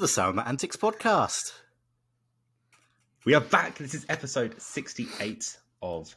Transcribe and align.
the 0.00 0.08
Sound 0.08 0.40
Antics 0.40 0.76
podcast. 0.76 1.52
We 3.26 3.34
are 3.34 3.40
back. 3.42 3.76
This 3.76 3.92
is 3.92 4.06
episode 4.08 4.58
68 4.58 5.58
of 5.82 6.16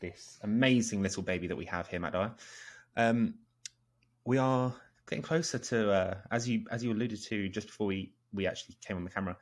this 0.00 0.36
amazing 0.42 1.00
little 1.00 1.22
baby 1.22 1.46
that 1.46 1.54
we 1.54 1.64
have 1.66 1.86
here, 1.86 2.00
Matt 2.00 2.14
Dyer. 2.14 2.32
Um, 2.96 3.34
we 4.24 4.36
are 4.36 4.74
getting 5.08 5.22
closer 5.22 5.60
to, 5.60 5.92
uh, 5.92 6.14
as 6.32 6.48
you 6.48 6.64
as 6.72 6.82
you 6.82 6.92
alluded 6.92 7.22
to 7.26 7.48
just 7.48 7.68
before 7.68 7.86
we, 7.86 8.14
we 8.32 8.48
actually 8.48 8.76
came 8.84 8.96
on 8.96 9.04
the 9.04 9.10
camera, 9.10 9.36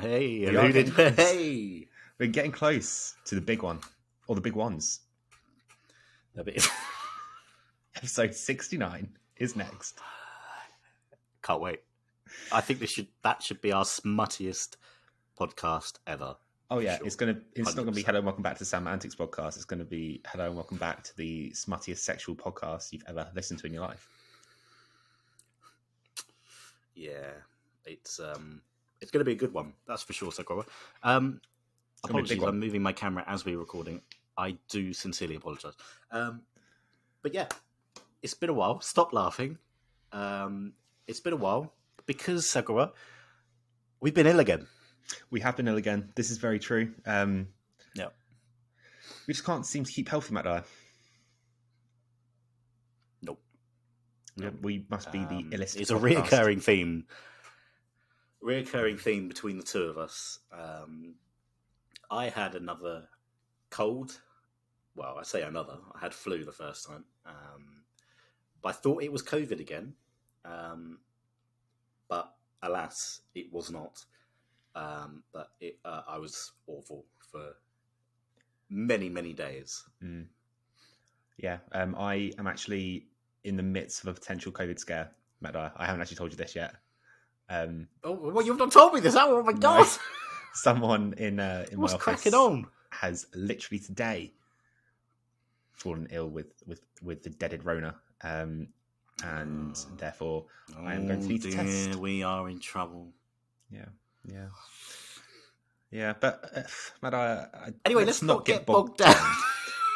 Hey, 0.00 0.40
We 0.40 0.56
alluded. 0.56 0.88
Hey, 0.88 1.86
we're 2.18 2.26
getting 2.26 2.50
close 2.50 3.14
to 3.26 3.36
the 3.36 3.40
big 3.40 3.62
one, 3.62 3.78
or 4.26 4.34
the 4.34 4.40
big 4.40 4.56
ones. 4.56 5.02
Episode 7.96 8.34
69 8.34 9.08
is 9.36 9.54
next. 9.54 10.00
can't 11.44 11.60
wait. 11.60 11.78
I 12.52 12.60
think 12.60 12.80
this 12.80 12.90
should 12.90 13.08
that 13.22 13.42
should 13.42 13.60
be 13.60 13.72
our 13.72 13.84
smuttiest 13.84 14.76
podcast 15.38 15.98
ever. 16.06 16.36
Oh 16.70 16.80
yeah, 16.80 16.98
Sure. 16.98 17.06
it's 17.06 17.16
gonna 17.16 17.38
it's 17.54 17.74
not 17.76 17.84
gonna 17.84 17.92
be 17.96 18.02
hello 18.02 18.18
and 18.18 18.26
welcome 18.26 18.42
back 18.42 18.54
to 18.54 18.58
the 18.60 18.64
Sam 18.64 18.86
Antics 18.86 19.14
podcast. 19.14 19.56
It's 19.56 19.64
gonna 19.64 19.84
be 19.84 20.20
hello 20.26 20.46
and 20.46 20.54
welcome 20.54 20.76
back 20.76 21.02
to 21.04 21.16
the 21.16 21.50
smuttiest 21.50 21.98
sexual 21.98 22.34
podcast 22.36 22.92
you've 22.92 23.04
ever 23.06 23.28
listened 23.34 23.60
to 23.60 23.66
in 23.66 23.72
your 23.72 23.82
life. 23.82 24.06
Yeah, 26.94 27.30
it's 27.84 28.18
um, 28.20 28.60
it's 29.00 29.10
going 29.10 29.20
to 29.20 29.24
be 29.24 29.32
a 29.32 29.36
good 29.36 29.52
one. 29.54 29.72
That's 29.86 30.02
for 30.02 30.12
sure, 30.12 30.32
Sakura. 30.32 30.64
Um, 31.02 31.40
It's 31.92 32.02
gonna 32.10 32.22
be 32.22 32.26
a 32.26 32.28
big 32.28 32.38
apologies. 32.38 32.54
I'm 32.54 32.60
moving 32.60 32.82
my 32.82 32.92
camera 32.92 33.24
as 33.26 33.44
we're 33.44 33.58
recording. 33.58 34.00
I 34.36 34.56
do 34.68 34.92
sincerely 34.92 35.36
apologise. 35.36 35.74
Um, 36.10 36.42
but 37.22 37.34
yeah, 37.34 37.46
it's 38.22 38.34
been 38.34 38.50
a 38.50 38.54
while. 38.54 38.80
Stop 38.80 39.12
laughing. 39.12 39.58
Um, 40.12 40.72
it's 41.06 41.20
been 41.20 41.32
a 41.32 41.36
while 41.36 41.72
because 42.08 42.50
Sakura, 42.50 42.90
we've 44.00 44.14
been 44.14 44.26
ill 44.26 44.40
again. 44.40 44.66
We 45.30 45.38
have 45.40 45.56
been 45.56 45.68
ill 45.68 45.76
again. 45.76 46.10
This 46.16 46.30
is 46.30 46.38
very 46.38 46.58
true. 46.58 46.94
Um, 47.06 47.48
Yeah. 47.94 48.08
we 49.28 49.34
just 49.34 49.46
can't 49.46 49.64
seem 49.64 49.84
to 49.84 49.92
keep 49.92 50.08
healthy, 50.08 50.34
Matt 50.34 50.44
Dyer. 50.44 50.64
Nope. 53.22 53.40
We, 54.36 54.48
we 54.78 54.86
must 54.88 55.12
be 55.12 55.18
the 55.18 55.36
Um, 55.36 55.50
illest. 55.50 55.76
It's 55.76 55.90
a 55.90 55.94
reoccurring 55.94 56.62
theme. 56.62 57.06
Reoccurring 58.42 59.00
theme 59.00 59.28
between 59.28 59.56
the 59.58 59.64
two 59.64 59.82
of 59.82 59.98
us. 59.98 60.38
Um, 60.52 61.14
I 62.10 62.28
had 62.28 62.54
another 62.54 63.08
cold. 63.70 64.20
Well, 64.94 65.16
I 65.18 65.24
say 65.24 65.42
another. 65.42 65.78
I 65.94 65.98
had 66.00 66.14
flu 66.14 66.44
the 66.44 66.52
first 66.52 66.86
time, 66.86 67.04
um, 67.26 67.82
but 68.62 68.70
I 68.70 68.72
thought 68.72 69.02
it 69.02 69.12
was 69.12 69.22
COVID 69.22 69.60
again. 69.60 69.94
Um, 70.44 71.00
but 72.08 72.34
alas, 72.62 73.20
it 73.34 73.52
was 73.52 73.70
not. 73.70 74.04
Um, 74.74 75.22
but 75.32 75.50
it, 75.60 75.78
uh, 75.84 76.02
I 76.08 76.18
was 76.18 76.52
awful 76.66 77.04
for 77.30 77.52
many, 78.70 79.08
many 79.08 79.32
days. 79.32 79.82
Mm. 80.02 80.26
Yeah, 81.36 81.58
um, 81.72 81.94
I 81.98 82.32
am 82.38 82.46
actually 82.46 83.06
in 83.44 83.56
the 83.56 83.62
midst 83.62 84.02
of 84.02 84.08
a 84.08 84.14
potential 84.14 84.52
COVID 84.52 84.78
scare, 84.78 85.10
Matt 85.40 85.54
Dyer. 85.54 85.72
I 85.76 85.86
haven't 85.86 86.00
actually 86.00 86.16
told 86.16 86.32
you 86.32 86.36
this 86.36 86.54
yet. 86.56 86.74
Um, 87.48 87.88
Oh, 88.04 88.12
well, 88.12 88.44
you've 88.44 88.58
not 88.58 88.72
told 88.72 88.92
me 88.94 89.00
this. 89.00 89.14
Oh 89.16 89.42
my 89.42 89.52
No. 89.52 89.58
god! 89.60 89.86
someone 90.54 91.14
in 91.16 91.38
uh, 91.40 91.64
in 91.70 91.80
What's 91.80 91.92
my 91.94 91.98
cracking 91.98 92.34
on? 92.34 92.66
has 92.90 93.26
literally 93.34 93.78
today 93.78 94.32
fallen 95.72 96.08
ill 96.10 96.28
with 96.28 96.52
with 96.66 96.82
with 97.02 97.22
the 97.22 97.30
deaded 97.30 97.64
Rona, 97.64 97.94
um, 98.22 98.68
and 99.24 99.74
Oh. 99.76 99.96
therefore 99.96 100.46
I 100.78 100.94
am 100.94 101.06
going 101.06 101.20
to 101.20 101.26
need 101.26 101.42
to 101.42 101.50
dear, 101.50 101.64
test. 101.64 101.96
We 101.96 102.22
are 102.22 102.48
in 102.48 102.60
trouble. 102.60 103.12
yeah, 103.70 103.86
yeah, 104.24 104.48
yeah. 105.90 106.14
But 106.20 106.50
uh, 106.54 106.62
Matt, 107.02 107.14
I, 107.14 107.46
I, 107.54 107.72
Anyway, 107.84 108.04
let's, 108.04 108.22
not 108.22 108.44
get 108.44 108.66
bogged 108.66 108.98
down 108.98 109.14
down. 109.14 109.34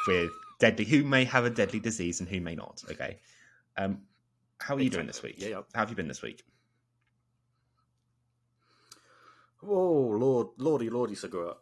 with 0.09 0.31
deadly 0.59 0.85
who 0.85 1.05
may 1.05 1.25
have 1.25 1.45
a 1.45 1.51
deadly 1.51 1.81
disease 1.81 2.21
and 2.21 2.29
who 2.29 2.41
may 2.41 2.55
not. 2.55 2.83
Okay, 2.91 3.19
um, 3.77 4.01
how 4.59 4.75
are 4.77 4.81
you 4.81 4.91
doing 4.91 5.07
this 5.07 5.23
week? 5.23 5.37
Yeah, 5.39 5.49
yeah. 5.49 5.61
How 5.75 5.81
have 5.81 5.91
you 5.91 5.97
been 5.97 6.09
this 6.09 6.23
week? 6.23 6.43
oh 9.65 10.17
Lord, 10.19 10.49
Lordy, 10.59 10.91
Lordy, 10.91 11.15
Segura. 11.15 11.55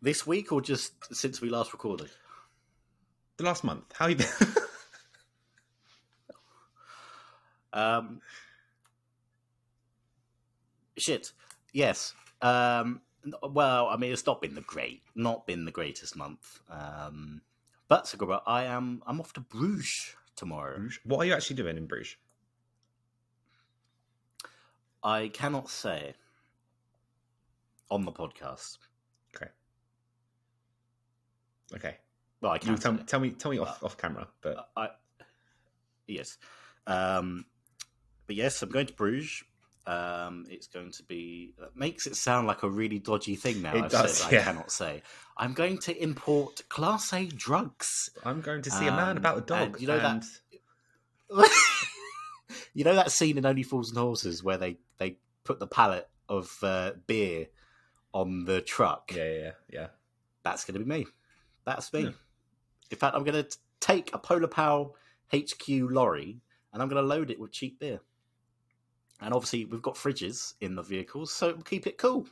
This 0.00 0.24
week 0.26 0.52
or 0.52 0.60
just 0.60 0.92
since 1.14 1.40
we 1.40 1.48
last 1.50 1.72
recorded? 1.72 2.08
The 3.36 3.44
last 3.44 3.64
month, 3.64 3.84
how 3.96 4.08
have 4.08 4.20
you 4.20 4.24
been? 4.26 4.54
Um, 7.72 8.20
shit. 10.96 11.32
Yes. 11.72 12.14
Um, 12.40 13.00
well, 13.42 13.88
I 13.88 13.96
mean, 13.96 14.12
it's 14.12 14.26
not 14.26 14.40
been 14.40 14.54
the 14.54 14.60
great, 14.62 15.02
not 15.14 15.46
been 15.46 15.64
the 15.64 15.70
greatest 15.70 16.16
month. 16.16 16.60
Um, 16.70 17.42
but 17.88 18.06
Segura, 18.06 18.42
I 18.46 18.64
am. 18.64 19.02
I'm 19.06 19.20
off 19.20 19.32
to 19.34 19.40
Bruges 19.40 20.14
tomorrow. 20.36 20.76
Bruges? 20.76 21.00
What 21.04 21.18
are 21.18 21.24
you 21.24 21.32
actually 21.34 21.56
doing 21.56 21.76
in 21.76 21.86
Bruges? 21.86 22.16
I 25.02 25.28
cannot 25.28 25.70
say 25.70 26.14
on 27.90 28.04
the 28.04 28.12
podcast. 28.12 28.78
Okay, 29.34 29.50
okay. 31.74 31.96
Well, 32.40 32.52
I 32.52 32.58
can 32.58 32.76
tell, 32.76 32.96
tell 32.98 33.20
me, 33.20 33.30
tell 33.30 33.50
me 33.50 33.58
off 33.58 33.82
off 33.82 33.96
camera, 33.96 34.28
but 34.42 34.68
I 34.76 34.90
yes, 36.06 36.38
um, 36.86 37.44
but 38.28 38.36
yes, 38.36 38.62
I'm 38.62 38.68
going 38.68 38.86
to 38.86 38.92
Bruges. 38.92 39.42
Um, 39.86 40.44
it's 40.50 40.66
going 40.66 40.92
to 40.92 41.02
be 41.04 41.54
that 41.58 41.74
makes 41.74 42.06
it 42.06 42.14
sound 42.14 42.46
like 42.46 42.62
a 42.62 42.68
really 42.68 42.98
dodgy 42.98 43.34
thing 43.36 43.62
now. 43.62 43.74
It 43.74 43.84
I've 43.84 43.90
does, 43.90 44.18
said 44.18 44.32
yeah. 44.32 44.40
I 44.40 44.42
cannot 44.42 44.70
say. 44.70 45.02
I'm 45.36 45.54
going 45.54 45.78
to 45.78 46.02
import 46.02 46.60
Class 46.68 47.10
A 47.14 47.24
drugs. 47.26 48.10
I'm 48.22 48.42
going 48.42 48.60
to 48.62 48.70
see 48.70 48.86
a 48.86 48.90
man 48.92 49.12
Um, 49.12 49.16
about 49.16 49.38
a 49.38 49.40
dog. 49.40 49.72
and 49.72 49.80
you 49.80 49.88
know 49.88 49.98
that- 49.98 50.24
you 52.74 52.84
know 52.84 52.94
that 52.94 53.10
scene 53.12 53.38
in 53.38 53.46
Only 53.46 53.62
Fools 53.62 53.88
and 53.90 53.98
Horses 53.98 54.42
where 54.42 54.58
they 54.58 54.76
they 54.98 55.16
put 55.44 55.58
the 55.58 55.66
pallet 55.66 56.08
of 56.28 56.54
uh, 56.62 56.92
beer 57.06 57.46
on 58.12 58.44
the 58.44 58.60
truck. 58.60 59.12
Yeah, 59.14 59.24
yeah, 59.24 59.38
yeah, 59.38 59.50
yeah. 59.70 59.86
That's 60.42 60.64
going 60.64 60.78
to 60.78 60.84
be 60.84 60.90
me. 60.90 61.06
That's 61.64 61.92
me. 61.92 62.02
Yeah. 62.04 62.10
In 62.90 62.98
fact, 62.98 63.14
I'm 63.14 63.24
going 63.24 63.42
to 63.44 63.56
take 63.80 64.14
a 64.14 64.18
Polar 64.18 64.48
Pal 64.48 64.94
HQ 65.34 65.66
lorry 65.68 66.40
and 66.72 66.82
I'm 66.82 66.88
going 66.88 67.02
to 67.02 67.06
load 67.06 67.30
it 67.30 67.38
with 67.40 67.52
cheap 67.52 67.80
beer. 67.80 68.00
And 69.20 69.34
obviously, 69.34 69.64
we've 69.64 69.82
got 69.82 69.94
fridges 69.96 70.54
in 70.60 70.74
the 70.76 70.82
vehicles, 70.82 71.32
so 71.32 71.54
keep 71.54 71.86
it 71.86 71.98
cool. 71.98 72.26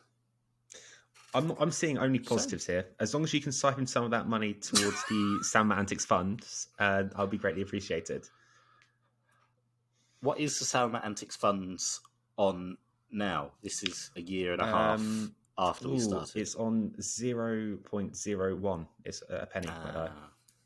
I'm 1.34 1.50
I'm 1.58 1.70
seeing 1.72 1.98
only 1.98 2.19
positives 2.20 2.64
here. 2.66 2.86
As 3.00 3.12
long 3.12 3.24
as 3.24 3.34
you 3.34 3.41
can 3.41 3.52
siphon 3.52 3.86
some 3.86 4.04
of 4.04 4.10
that 4.12 4.28
money 4.28 4.54
towards 4.54 5.04
the 5.08 5.41
Sam 5.42 5.72
Antics 5.72 6.04
funds, 6.04 6.69
uh, 6.78 7.04
I'll 7.16 7.26
be 7.26 7.38
greatly 7.38 7.62
appreciated. 7.62 8.28
What 10.20 10.41
is 10.41 10.58
the 10.58 10.64
Salma 10.64 11.04
Antics 11.04 11.36
Funds 11.36 12.00
on 12.36 12.76
now? 13.10 13.50
This 13.62 13.82
is 13.82 14.10
a 14.16 14.20
year 14.20 14.53
and 14.53 14.62
a 14.62 14.66
half 14.66 15.00
Um, 15.00 15.34
after 15.58 15.88
we 15.88 15.98
started. 15.98 16.41
it's 16.41 16.54
on 16.54 16.94
zero 17.00 17.76
point 17.84 18.16
zero 18.16 18.54
one. 18.56 18.86
It's 19.04 19.22
a 19.28 19.47
penny. 19.47 19.68
Ah. 19.70 20.10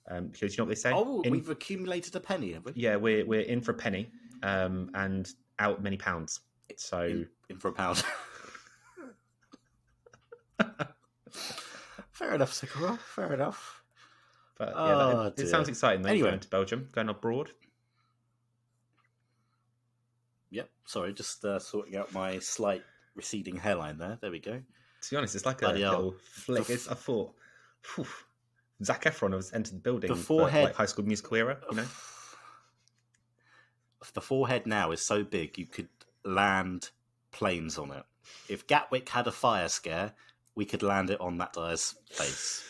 um, 0.08 0.28
because 0.28 0.56
you 0.56 0.58
know 0.62 0.67
what 0.67 0.69
they 0.70 0.81
say. 0.81 0.93
oh, 0.94 1.22
In- 1.22 1.32
we've 1.32 1.49
accumulated 1.50 2.14
a 2.14 2.20
penny, 2.20 2.52
have 2.52 2.64
we? 2.64 2.72
yeah, 2.76 2.96
we're 2.96 3.25
we're 3.26 3.40
in 3.43 3.61
for 3.61 3.72
a 3.72 3.75
penny, 3.75 4.11
um, 4.43 4.90
and 4.94 5.32
out 5.60 5.80
many 5.82 5.96
pounds. 5.96 6.40
So 6.76 7.02
In, 7.02 7.28
in 7.50 7.56
for 7.58 7.68
a 7.68 7.72
pound. 7.72 8.02
Fair 12.12 12.34
enough, 12.34 12.52
Sakura. 12.52 12.96
Fair 12.98 13.32
enough. 13.32 13.82
But 14.58 14.68
yeah, 14.68 14.74
Oh, 14.76 15.22
that, 15.22 15.26
it, 15.28 15.36
dear. 15.36 15.46
sounds 15.46 15.68
exciting. 15.68 16.02
Though, 16.02 16.10
Anyway. 16.10 16.28
going 16.30 16.40
to 16.40 16.48
Belgium, 16.48 16.88
going 16.92 17.08
abroad. 17.08 17.50
Yep. 20.50 20.68
Sorry, 20.84 21.12
just 21.14 21.44
uh, 21.44 21.58
sorting 21.58 21.96
out 21.96 22.12
my 22.12 22.38
slight 22.40 22.82
receding 23.14 23.56
hairline 23.56 23.96
there. 23.98 24.18
There 24.20 24.30
we 24.30 24.38
go. 24.40 24.60
To 25.02 25.10
be 25.10 25.16
honest, 25.16 25.34
it's 25.34 25.46
like 25.46 25.58
a 25.62 25.66
Bloody 25.66 25.80
hell. 25.82 25.92
little 25.92 26.14
flick. 26.34 26.66
The 26.66 26.72
f- 26.74 26.78
It's, 26.78 26.88
I 26.88 26.94
thought, 26.94 27.32
phew, 27.82 28.06
Zac 28.84 29.04
Efron 29.04 29.32
has 29.32 29.52
entered 29.54 29.76
the 29.76 29.80
building. 29.80 30.08
The 30.08 30.16
for, 30.16 30.40
forehead- 30.40 30.64
like 30.64 30.74
High 30.74 30.86
School 30.86 31.06
Musical 31.06 31.36
era. 31.38 31.58
You 31.70 31.76
know, 31.78 31.86
The 34.14 34.20
forehead 34.20 34.67
now 34.67 34.91
is 34.93 35.00
so 35.02 35.23
big 35.25 35.58
you 35.58 35.67
could 35.67 35.88
land 36.25 36.91
planes 37.32 37.79
on 37.79 37.91
it. 37.93 38.02
If 38.49 38.67
Gatwick 38.67 39.08
had 39.08 39.26
a 39.26 39.32
fire 39.32 39.69
scare, 39.69 40.12
we 40.55 40.64
could 40.64 40.82
land 40.82 41.11
it 41.11 41.20
on 41.20 41.38
that 41.38 41.52
guy's 41.52 41.94
face. 42.11 42.64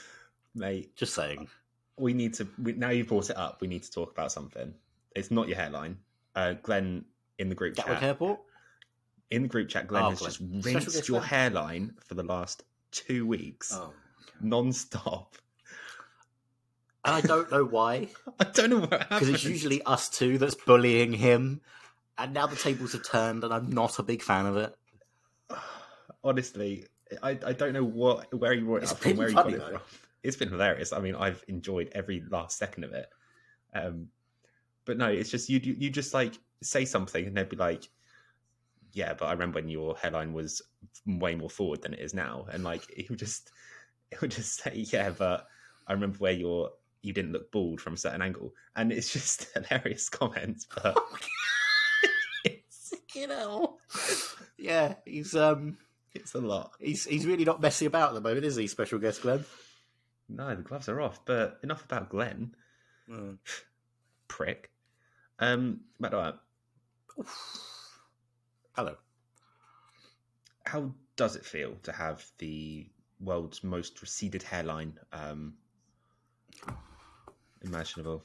mate. 0.55 0.95
Just 0.97 1.15
saying. 1.15 1.49
We 1.97 2.13
need 2.15 2.35
to. 2.35 2.49
We, 2.63 2.73
now 2.73 2.91
you've 2.91 3.09
brought 3.09 3.31
it 3.31 3.37
up. 3.37 3.61
We 3.61 3.69
need 3.69 3.83
to 3.85 3.91
talk 3.91 4.11
about 4.13 4.33
something. 4.33 4.75
It's 5.15 5.31
not 5.31 5.49
your 5.49 5.57
hairline. 5.57 5.99
Uh, 6.35 6.55
Glenn 6.63 7.05
in 7.39 7.49
the 7.49 7.55
group 7.55 7.75
Gatwick 7.75 7.97
chat. 7.99 8.03
Airport? 8.03 8.41
In 9.31 9.43
the 9.43 9.49
group 9.49 9.69
chat, 9.69 9.87
Glenn 9.87 10.03
Oh, 10.05 10.11
has 10.11 10.19
Glenn. 10.19 10.31
just 10.63 10.65
rinsed 10.67 11.09
your 11.09 11.21
hairline 11.21 11.95
for 12.05 12.15
the 12.15 12.23
last 12.23 12.65
two 12.91 13.27
weeks, 13.27 13.73
Oh. 13.73 13.93
non-stop. 14.41 15.37
And 17.05 17.15
I 17.15 17.21
don't 17.21 17.51
know 17.51 17.65
why, 17.65 18.09
I 18.39 18.45
don't 18.45 18.71
know 18.71 18.81
what 18.81 18.93
happened. 18.93 19.09
because 19.09 19.29
it's 19.29 19.45
usually 19.45 19.83
us 19.83 20.09
two 20.09 20.39
that's 20.39 20.55
bullying 20.55 21.13
him. 21.13 21.61
And 22.19 22.35
now 22.35 22.47
the 22.47 22.57
tables 22.57 22.93
have 22.93 23.03
turned, 23.05 23.45
and 23.45 23.55
I'm 23.55 23.71
not 23.71 23.99
a 23.99 24.03
big 24.03 24.23
fan 24.23 24.47
of 24.47 24.57
it. 24.57 24.77
honestly, 26.25 26.87
I, 27.23 27.31
I 27.45 27.53
don't 27.53 27.73
know 27.73 27.85
what 27.85 28.33
where 28.39 28.55
he 28.55 28.61
brought 28.61 28.79
it 28.79 28.83
It's 28.85 28.93
up 28.93 28.99
from, 28.99 29.17
where 29.17 29.29
he 29.29 29.35
got 29.35 29.53
it 29.53 29.63
from. 29.63 29.81
It's 30.23 30.37
been 30.37 30.49
hilarious. 30.49 30.93
I 30.93 31.01
mean, 31.01 31.15
I've 31.15 31.43
enjoyed 31.49 31.91
every 31.93 32.23
last 32.31 32.59
second 32.59 32.85
of 32.85 32.93
it. 32.93 33.09
Um, 33.75 34.09
but 34.85 34.99
no, 34.99 35.07
it's 35.07 35.31
just 35.31 35.49
you. 35.49 35.61
You 35.61 35.91
just 35.91 36.15
like 36.15 36.35
say 36.63 36.85
something, 36.85 37.27
and 37.27 37.37
they'd 37.37 37.49
be 37.49 37.57
like, 37.57 37.89
"Yeah, 38.93 39.15
but 39.15 39.27
I 39.27 39.33
remember 39.33 39.57
when 39.57 39.69
your 39.69 39.97
hairline 39.97 40.33
was 40.33 40.63
way 41.07 41.35
more 41.35 41.51
forward 41.51 41.83
than 41.83 41.95
it 41.95 42.01
is 42.01 42.15
now," 42.15 42.47
and 42.53 42.65
like 42.65 42.83
it 42.97 43.09
would 43.09 43.19
just, 43.19 43.51
it 44.11 44.21
would 44.21 44.31
just 44.31 44.63
say, 44.63 44.87
"Yeah, 44.93 45.11
but 45.11 45.47
I 45.87 45.93
remember 45.93 46.19
where 46.19 46.33
your 46.33 46.71
you 47.03 47.13
didn't 47.13 47.33
look 47.33 47.51
bald 47.53 47.81
from 47.81 47.95
a 47.95 47.97
certain 47.97 48.23
angle," 48.23 48.53
and 48.77 48.93
it's 48.93 49.13
just 49.13 49.47
hilarious 49.55 50.09
comments. 50.09 50.67
But 50.83 50.97
it's 52.45 52.93
You 53.15 53.27
know. 53.29 53.79
Yeah, 54.59 54.95
he's 55.05 55.35
um 55.35 55.79
it's 56.15 56.35
a 56.35 56.41
lot. 56.41 56.73
he's 56.81 57.05
he's 57.05 57.27
really 57.27 57.45
not 57.45 57.61
messy 57.63 57.87
about 57.87 58.09
at 58.11 58.15
the 58.15 58.21
moment, 58.21 58.45
is 58.45 58.57
he, 58.57 58.67
special 58.67 58.99
guest 58.99 59.23
Glenn? 59.23 59.45
No, 60.29 60.55
the 60.55 60.63
gloves 60.63 60.89
are 60.89 61.01
off. 61.01 61.25
But 61.25 61.59
enough 61.63 61.85
about 61.85 62.09
Glenn, 62.11 62.55
Mm. 63.09 63.39
prick. 64.29 64.71
Um, 65.41 65.81
Matt, 65.99 66.13
Dyer, 66.13 66.35
Hello. 68.77 68.95
how 70.67 70.91
does 71.17 71.35
it 71.37 71.45
feel 71.45 71.75
to 71.83 71.93
have 71.93 72.25
the 72.39 72.87
world's 73.21 73.65
most 73.65 74.01
receded 74.03 74.43
hairline 74.43 74.99
um, 75.13 75.55
imaginable? 77.63 78.23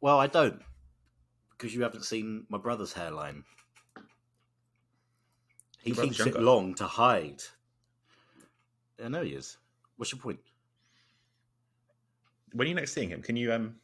Well, 0.00 0.18
I 0.18 0.26
don't. 0.26 0.62
Because 1.50 1.74
you 1.74 1.82
haven't 1.82 2.04
seen 2.04 2.46
my 2.48 2.58
brother's 2.58 2.92
hairline. 2.92 3.44
He 5.80 5.92
keeps 5.92 6.20
it 6.20 6.38
long 6.40 6.74
to 6.74 6.84
hide. 6.84 7.42
I 9.02 9.08
know 9.08 9.22
he 9.22 9.30
is. 9.30 9.56
What's 9.96 10.12
your 10.12 10.20
point? 10.20 10.38
When 12.52 12.66
are 12.66 12.68
you 12.68 12.74
next 12.74 12.92
seeing 12.94 13.08
him? 13.08 13.22
Can 13.22 13.36
you 13.36 13.52
um 13.52 13.76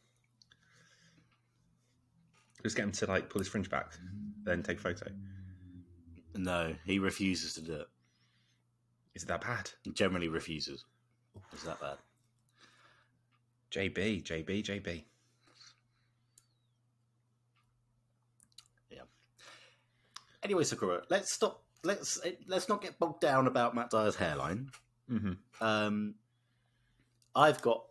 just 2.63 2.75
get 2.75 2.83
him 2.83 2.91
to 2.93 3.05
like 3.05 3.29
pull 3.29 3.39
his 3.39 3.47
fringe 3.47 3.69
back, 3.69 3.93
then 4.43 4.63
take 4.63 4.77
a 4.77 4.81
photo? 4.81 5.07
No, 6.35 6.75
he 6.85 6.99
refuses 6.99 7.53
to 7.55 7.61
do 7.61 7.73
it. 7.73 7.87
Is 9.15 9.23
it 9.23 9.27
that 9.27 9.41
bad? 9.41 9.71
He 9.83 9.91
generally 9.91 10.27
refuses. 10.27 10.83
Is 11.53 11.63
that 11.63 11.79
bad? 11.79 11.97
JB, 13.71 14.23
JB, 14.23 14.63
JB. 14.63 15.03
Yeah. 18.89 18.99
Anyway, 20.43 20.63
Sakura, 20.63 21.03
let's 21.09 21.31
stop. 21.31 21.63
Let's 21.83 22.19
let's 22.47 22.67
not 22.67 22.81
get 22.81 22.97
bogged 22.99 23.21
down 23.21 23.47
about 23.47 23.75
Matt 23.75 23.91
Dyer's 23.91 24.15
hairline. 24.15 24.69
Mm-hmm. 25.11 25.33
Um, 25.63 26.15
I've 27.35 27.61
got 27.61 27.85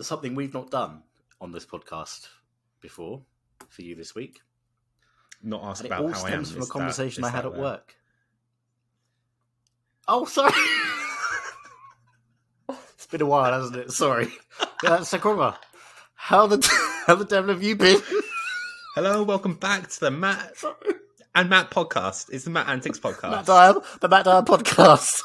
something 0.00 0.34
we've 0.34 0.54
not 0.54 0.70
done 0.70 1.02
on 1.40 1.52
this 1.52 1.66
podcast 1.66 2.28
before 2.80 3.22
for 3.68 3.82
you 3.82 3.94
this 3.94 4.14
week, 4.14 4.40
Not 5.42 5.62
asked 5.64 5.82
it 5.84 5.86
about 5.86 6.02
all 6.02 6.08
how 6.12 6.24
I 6.24 6.30
am. 6.30 6.44
stems 6.44 6.52
from 6.52 6.62
a 6.62 6.64
that- 6.66 6.70
conversation 6.72 7.24
I 7.24 7.30
had 7.30 7.46
at 7.46 7.56
work. 7.56 7.96
Oh, 10.08 10.24
sorry. 10.24 10.52
it's 12.94 13.06
been 13.06 13.22
a 13.22 13.26
while, 13.26 13.52
hasn't 13.52 13.76
it? 13.76 13.90
Sorry, 13.92 14.28
uh, 14.84 15.02
Sakura. 15.04 15.58
How 16.14 16.46
the 16.46 16.58
how 17.06 17.14
the 17.14 17.24
devil 17.24 17.50
have 17.54 17.62
you 17.62 17.76
been? 17.76 18.00
Hello, 18.94 19.22
welcome 19.22 19.54
back 19.54 19.88
to 19.88 20.00
the 20.00 20.10
Matt 20.10 20.62
and 21.34 21.48
Matt 21.48 21.70
podcast. 21.70 22.30
It's 22.32 22.44
the 22.44 22.50
Matt 22.50 22.68
Antics 22.68 22.98
podcast. 22.98 23.30
Matt 23.30 23.46
Dyer, 23.46 23.74
the 24.00 24.08
Matt 24.08 24.24
Dyer 24.24 24.42
podcast. 24.42 25.22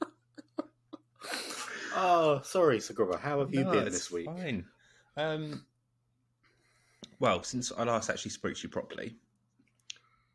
oh, 1.96 2.40
sorry, 2.44 2.80
Sakura. 2.80 3.18
How 3.18 3.40
have 3.40 3.52
you 3.52 3.64
No, 3.64 3.72
been 3.72 3.84
this 3.86 4.10
week? 4.10 4.26
Fine. 4.26 4.64
Um, 5.16 5.64
well, 7.18 7.42
since 7.42 7.72
I 7.76 7.82
last 7.84 8.08
actually 8.08 8.30
spoke 8.30 8.54
to 8.54 8.62
you 8.62 8.68
properly, 8.68 9.16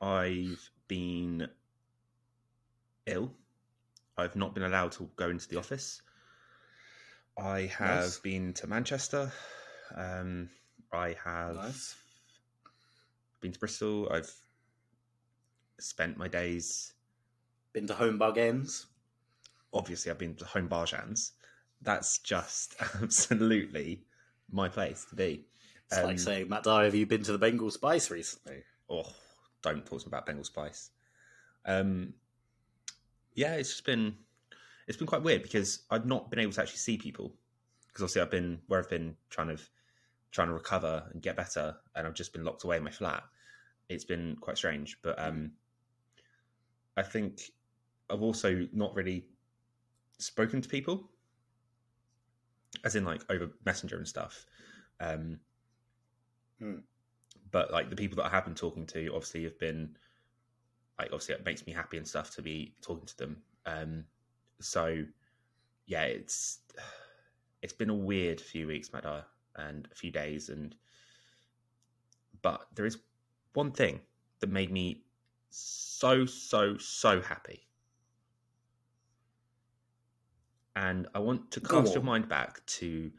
I've 0.04 0.70
been 0.88 1.48
ill. 3.06 3.32
I've 4.18 4.36
not 4.36 4.54
been 4.54 4.64
allowed 4.64 4.92
to 4.94 5.10
go 5.16 5.30
into 5.30 5.48
the 5.48 5.58
office. 5.58 6.02
I 7.38 7.62
have 7.78 8.04
Nice. 8.04 8.20
been 8.20 8.54
to 8.56 8.68
Manchester. 8.68 9.32
Um, 9.96 10.50
I 10.92 11.16
have 11.24 11.56
Nice. 11.56 11.96
been 13.40 13.54
to 13.54 13.60
Bristol. 13.60 14.10
I've 14.12 14.32
spent 15.80 16.18
my 16.18 16.28
days. 16.28 16.94
Been 17.72 17.88
to 17.88 17.94
Home 17.96 18.18
Bargains. 18.18 18.86
Obviously, 19.74 20.12
I've 20.12 20.20
been 20.20 20.36
to 20.36 20.46
Home 20.46 20.68
Bargains. 20.68 21.32
That's 21.82 22.20
just 22.20 22.76
absolutely 23.02 24.04
my 24.52 24.70
place 24.70 25.06
to 25.10 25.16
be. 25.16 25.46
It's 25.88 25.98
Um, 25.98 26.06
like 26.06 26.20
saying, 26.20 26.50
Matt 26.50 26.64
Dyer, 26.64 26.86
have 26.86 26.96
you 26.96 27.06
been 27.06 27.24
to 27.24 27.32
the 27.32 27.38
Bengal 27.38 27.72
Spice 27.72 28.12
recently? 28.12 28.64
oh, 28.90 29.08
don't 29.64 29.86
talk 29.86 30.02
to 30.02 30.08
about 30.08 30.28
Bengal 30.28 30.44
Spice. 30.44 30.92
Um, 31.66 32.14
yeah, 33.34 33.56
it's 33.56 33.70
just 33.70 33.86
been 33.86 34.16
it's 34.88 34.98
been 34.98 35.08
quite 35.08 35.24
weird 35.24 35.42
because 35.42 35.84
I've 35.90 36.06
not 36.06 36.30
been 36.30 36.40
able 36.40 36.52
to 36.54 36.62
actually 36.62 36.78
see 36.78 36.98
people 36.98 37.34
because 37.88 38.04
obviously 38.04 38.22
I've 38.22 38.32
been 38.32 38.60
where 38.68 38.80
I've 38.80 38.90
been 38.90 39.16
trying 39.30 39.56
to 39.56 39.58
trying 40.32 40.48
to 40.48 40.54
recover 40.54 41.04
and 41.12 41.22
get 41.22 41.36
better, 41.36 41.76
and 41.96 42.06
I've 42.06 42.14
just 42.14 42.34
been 42.34 42.44
locked 42.44 42.64
away 42.64 42.78
in 42.78 42.84
my 42.84 42.92
flat. 42.92 43.24
It's 43.90 44.06
been 44.06 44.36
quite 44.40 44.58
strange, 44.58 45.00
but 45.02 45.18
um, 45.20 45.52
I 46.98 47.04
think 47.04 47.52
I've 48.10 48.22
also 48.22 48.68
not 48.74 48.96
really 48.96 49.26
spoken 50.18 50.62
to 50.62 50.70
people, 50.70 51.10
as 52.84 52.96
in 52.96 53.06
like 53.06 53.22
over 53.30 53.50
Messenger 53.66 53.98
and 53.98 54.08
stuff. 54.08 54.46
Um, 55.00 55.40
Hmm. 56.60 56.80
But 57.54 57.72
like 57.72 57.90
the 57.92 57.96
people 57.96 58.18
that 58.18 58.26
I 58.26 58.30
have 58.30 58.46
been 58.46 58.56
talking 58.56 58.86
to, 58.88 59.08
obviously, 59.14 59.44
have 59.44 59.60
been 59.60 59.96
like 61.00 61.10
obviously 61.14 61.36
it 61.36 61.46
makes 61.46 61.66
me 61.66 61.72
happy 61.72 61.98
and 61.98 62.08
stuff 62.08 62.36
to 62.36 62.42
be 62.42 62.74
talking 62.82 63.06
to 63.06 63.18
them. 63.18 63.38
Um, 63.66 64.04
so 64.60 65.06
yeah, 65.86 66.04
it's 66.04 66.60
it's 67.62 67.72
been 67.72 67.92
a 67.92 67.96
weird 67.96 68.42
few 68.42 68.68
weeks, 68.68 68.92
Madar, 68.92 69.24
and 69.56 69.88
a 69.92 69.96
few 69.96 70.12
days, 70.12 70.50
and 70.50 70.76
but 72.42 72.66
there 72.76 72.88
is 72.88 72.98
one 73.54 73.72
thing 73.72 74.02
that 74.40 74.50
made 74.50 74.72
me 74.72 75.04
so 75.52 76.26
so 76.26 76.76
so 76.78 77.22
happy. 77.22 77.68
And 80.76 81.08
I 81.14 81.20
want 81.20 81.52
to 81.52 81.60
Go 81.60 81.82
cast 81.82 81.94
your 81.94 82.02
mind 82.02 82.28
back 82.28 82.66
to 82.66 83.12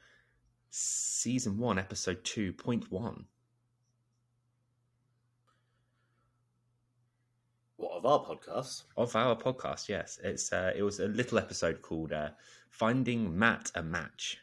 season 0.70 1.56
one, 1.56 1.78
episode 1.78 2.24
two 2.24 2.52
point 2.52 2.90
one. 2.90 3.26
What, 7.84 7.98
of 7.98 8.06
our 8.06 8.20
podcast? 8.24 8.84
of 8.96 9.14
our 9.14 9.36
podcast. 9.36 9.88
Yes, 9.90 10.18
it's 10.24 10.52
uh, 10.52 10.72
it 10.74 10.82
was 10.82 11.00
a 11.00 11.06
little 11.08 11.38
episode 11.38 11.82
called 11.82 12.12
uh, 12.12 12.30
"Finding 12.70 13.38
Matt 13.38 13.70
a 13.74 13.82
Match." 13.82 14.38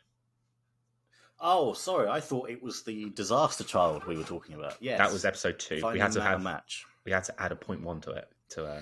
Oh, 1.39 1.73
sorry, 1.73 2.07
I 2.07 2.19
thought 2.19 2.51
it 2.51 2.61
was 2.61 2.83
the 2.83 3.09
disaster 3.09 3.63
child 3.63 4.05
we 4.05 4.15
were 4.15 4.23
talking 4.23 4.53
about. 4.53 4.75
Yes. 4.79 4.99
That 4.99 5.11
was 5.11 5.25
episode 5.25 5.57
two. 5.57 5.79
Finding 5.79 5.93
we 5.93 5.99
had 5.99 6.11
to 6.11 6.19
Matt 6.19 6.27
a 6.27 6.31
have 6.31 6.43
match. 6.43 6.85
we 7.03 7.11
had 7.11 7.23
to 7.23 7.41
add 7.41 7.51
a 7.51 7.55
point 7.55 7.81
one 7.81 7.99
to 8.01 8.11
it 8.11 8.29
to 8.49 8.65
uh, 8.65 8.81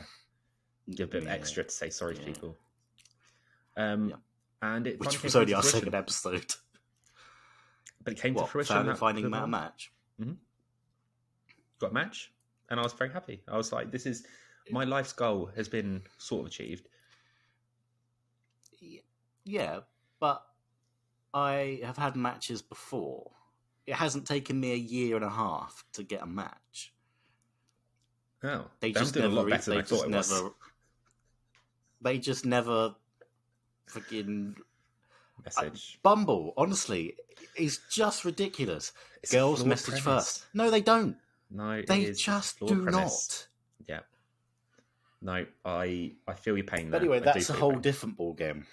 give 0.94 1.08
a 1.08 1.12
bit 1.14 1.22
of 1.22 1.28
Yeah. 1.30 1.34
extra 1.36 1.64
to 1.64 1.70
say 1.72 1.90
sorry 1.90 2.16
to 2.16 2.22
people. 2.22 2.58
Um, 3.78 4.10
Yeah. 4.10 4.16
and 4.62 4.88
it 4.88 5.00
Which 5.00 5.24
was 5.24 5.38
only 5.38 5.54
our 5.54 5.62
fruition. 5.62 5.80
second 5.80 5.96
episode. 5.96 6.54
but 8.04 8.12
it 8.14 8.20
came 8.20 8.34
What, 8.34 8.46
to 8.48 8.52
fruition. 8.52 8.86
that- 8.88 8.98
finding 8.98 9.30
Matt 9.30 9.44
a 9.44 9.48
match. 9.48 9.94
got 11.80 11.92
a 11.92 11.94
match, 11.94 12.34
and 12.70 12.78
I 12.78 12.84
was 12.84 12.92
very 12.92 13.10
happy. 13.12 13.42
I 13.48 13.56
was 13.56 13.72
like, 13.72 13.90
"This 13.90 14.06
is 14.06 14.28
my 14.72 14.84
life's 14.84 15.14
goal 15.14 15.52
has 15.56 15.68
been 15.70 16.02
sort 16.18 16.42
of 16.42 16.48
achieved." 16.48 16.88
Yeah, 19.46 19.80
but 20.20 20.44
I 21.34 21.80
have 21.84 21.98
had 21.98 22.16
matches 22.16 22.62
before. 22.62 23.32
It 23.88 23.96
hasn't 23.96 24.28
taken 24.28 24.60
me 24.60 24.74
a 24.74 24.76
year 24.76 25.16
and 25.16 25.26
a 25.26 25.30
half 25.30 25.84
to 25.94 26.04
get 26.04 26.22
a 26.22 26.28
match. 26.28 26.94
Oh, 28.44 28.66
They 28.80 28.92
just 28.92 29.16
never. 29.16 29.28
a 29.28 29.30
lot 29.32 29.50
better 29.50 29.72
they 29.72 29.78
than 29.78 29.86
I 29.86 29.88
thought 29.88 29.96
just 29.96 30.06
it 30.06 30.16
was. 30.16 30.32
never. 30.32 30.50
They 32.02 32.18
just 32.20 32.46
never. 32.46 32.96
Freaking 33.92 34.56
Message. 35.44 35.96
Uh, 35.96 36.00
Bumble, 36.04 36.54
honestly, 36.56 37.16
is 37.56 37.80
just 37.90 38.24
ridiculous. 38.26 38.94
It's 39.24 39.32
Girls 39.32 39.64
message 39.66 40.02
premise. 40.04 40.04
first. 40.40 40.46
No, 40.54 40.70
they 40.70 40.82
don't. 40.82 41.18
No, 41.50 41.82
They 41.82 42.12
just 42.12 42.60
do 42.60 42.84
premise. 42.84 43.48
Yeah. 43.88 44.02
No, 45.22 45.46
I 45.66 46.14
I 46.28 46.34
feel 46.34 46.56
your 46.58 46.66
pain. 46.66 46.90
There. 46.92 47.00
Anyway, 47.00 47.18
I 47.18 47.20
that's 47.20 47.50
a 47.50 47.54
whole 47.54 47.76
different 47.76 48.16
ball 48.18 48.34
game. 48.34 48.66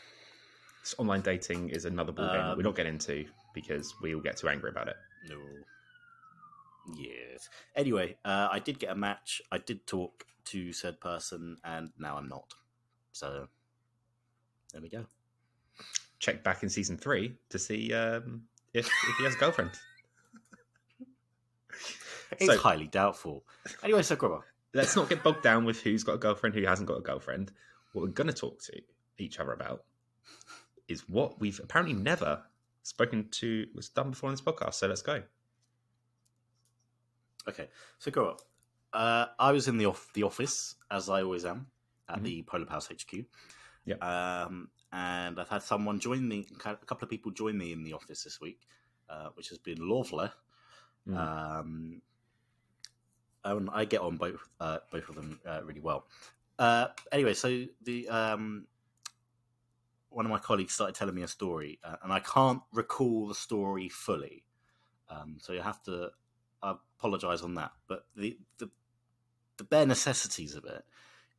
Online 0.99 1.21
dating 1.21 1.71
is 1.71 1.85
another 1.85 2.13
ballgame 2.13 2.33
that 2.33 2.57
we're 2.57 2.63
Um, 2.63 2.63
not 2.63 2.77
getting 2.77 2.93
into 2.95 3.27
because 3.55 3.93
we 4.01 4.15
will 4.15 4.23
get 4.23 4.37
too 4.37 4.49
angry 4.49 4.71
about 4.71 4.87
it. 4.89 4.97
No. 5.29 5.37
Yes. 6.97 7.49
Anyway, 7.75 8.17
uh, 8.25 8.49
I 8.53 8.61
did 8.61 8.79
get 8.79 8.91
a 8.91 8.95
match. 8.95 9.43
I 9.51 9.59
did 9.59 9.85
talk 9.89 10.25
to 10.45 10.73
said 10.73 11.01
person, 11.01 11.57
and 11.65 11.91
now 11.99 12.17
I'm 12.17 12.29
not. 12.29 12.55
So 13.11 13.49
there 14.73 14.81
we 14.81 14.89
go. 14.89 15.07
Check 16.21 16.45
back 16.45 16.63
in 16.63 16.69
season 16.71 16.97
three 16.97 17.35
to 17.49 17.59
see 17.59 17.93
um, 17.93 18.43
if, 18.73 18.87
if 18.87 19.17
he 19.19 19.25
has 19.25 19.35
a 19.35 19.39
girlfriend. 19.39 19.73
It's 22.39 22.47
So- 22.47 22.59
highly 22.59 22.87
doubtful. 22.89 23.45
Anyway, 23.85 24.03
so 24.03 24.17
Grubber. 24.17 24.45
Let's 24.75 24.95
not 24.97 25.09
get 25.09 25.23
bogged 25.23 25.43
down 25.43 25.65
with 25.65 25.81
who's 25.81 26.05
got 26.05 26.15
a 26.15 26.19
girlfriend, 26.19 26.55
who 26.55 26.65
hasn't 26.67 26.89
got 26.89 26.99
a 26.99 27.03
girlfriend. 27.03 27.53
What 27.93 28.03
we're 28.03 28.09
going 28.11 28.27
to 28.27 28.33
talk 28.33 28.61
to 28.65 28.81
each 29.19 29.39
other 29.39 29.53
about 29.53 29.85
is 30.89 31.09
what 31.09 31.41
we've 31.41 31.59
apparently 31.63 31.95
never 31.95 32.43
spoken 32.83 33.29
to, 33.31 33.67
was 33.75 33.89
done 33.89 34.11
before 34.11 34.29
on 34.29 34.35
this 34.35 34.41
podcast. 34.43 34.75
So 34.75 34.87
let's 34.87 35.03
go. 35.03 35.23
Okay, 37.49 37.69
so 37.99 38.11
go 38.11 38.27
up. 38.31 38.41
Uh, 38.93 39.27
I 39.39 39.53
was 39.53 39.69
in 39.69 39.79
the 39.79 39.87
off 39.87 40.11
the 40.15 40.23
office 40.25 40.75
as 40.91 41.09
I 41.09 41.23
always 41.23 41.45
am 41.45 41.67
at 42.09 42.19
Mhm. 42.21 42.23
the 42.25 42.43
Polar 42.43 42.67
House 42.69 42.91
HQ. 42.91 43.27
Yep. 43.85 44.03
Um, 44.03 44.71
and 44.93 45.39
I've 45.39 45.49
had 45.49 45.63
someone 45.63 46.01
join 46.01 46.27
me. 46.27 46.47
A 46.65 46.77
couple 46.77 47.05
of 47.05 47.11
people 47.11 47.31
join 47.31 47.57
me 47.57 47.73
in 47.73 47.83
the 47.85 47.93
office 47.93 48.25
this 48.25 48.41
week, 48.41 48.67
uh, 49.09 49.31
which 49.35 49.49
has 49.51 49.59
been 49.59 49.79
lovely. 49.89 50.29
Mm. 51.07 51.17
Um, 51.17 52.03
and 53.47 53.71
I 53.73 53.85
get 53.85 54.01
on 54.01 54.17
both 54.17 54.41
uh, 54.61 54.79
both 54.91 55.09
of 55.09 55.15
them 55.15 55.41
uh, 55.47 55.61
really 55.65 55.81
well. 55.81 56.07
Uh, 56.59 56.87
anyway, 57.13 57.35
so 57.35 57.65
the 57.83 58.09
um, 58.09 58.67
one 60.11 60.25
of 60.25 60.31
my 60.31 60.39
colleagues 60.39 60.73
started 60.73 60.95
telling 60.95 61.15
me 61.15 61.23
a 61.23 61.29
story, 61.29 61.79
uh, 61.85 61.97
and 62.03 62.13
I 62.13 62.21
can't 62.21 62.63
recall 62.73 63.29
the 63.29 63.35
story 63.35 63.89
fully. 63.89 64.45
Um, 65.09 65.37
so 65.41 65.53
you 65.53 65.61
have 65.61 65.83
to 65.85 66.11
I 66.63 66.75
apologize 66.99 67.43
on 67.43 67.55
that. 67.55 67.73
But 67.87 68.07
the, 68.17 68.39
the 68.59 68.71
the 69.59 69.65
bare 69.65 69.87
necessities 69.87 70.55
of 70.55 70.65
it 70.65 70.85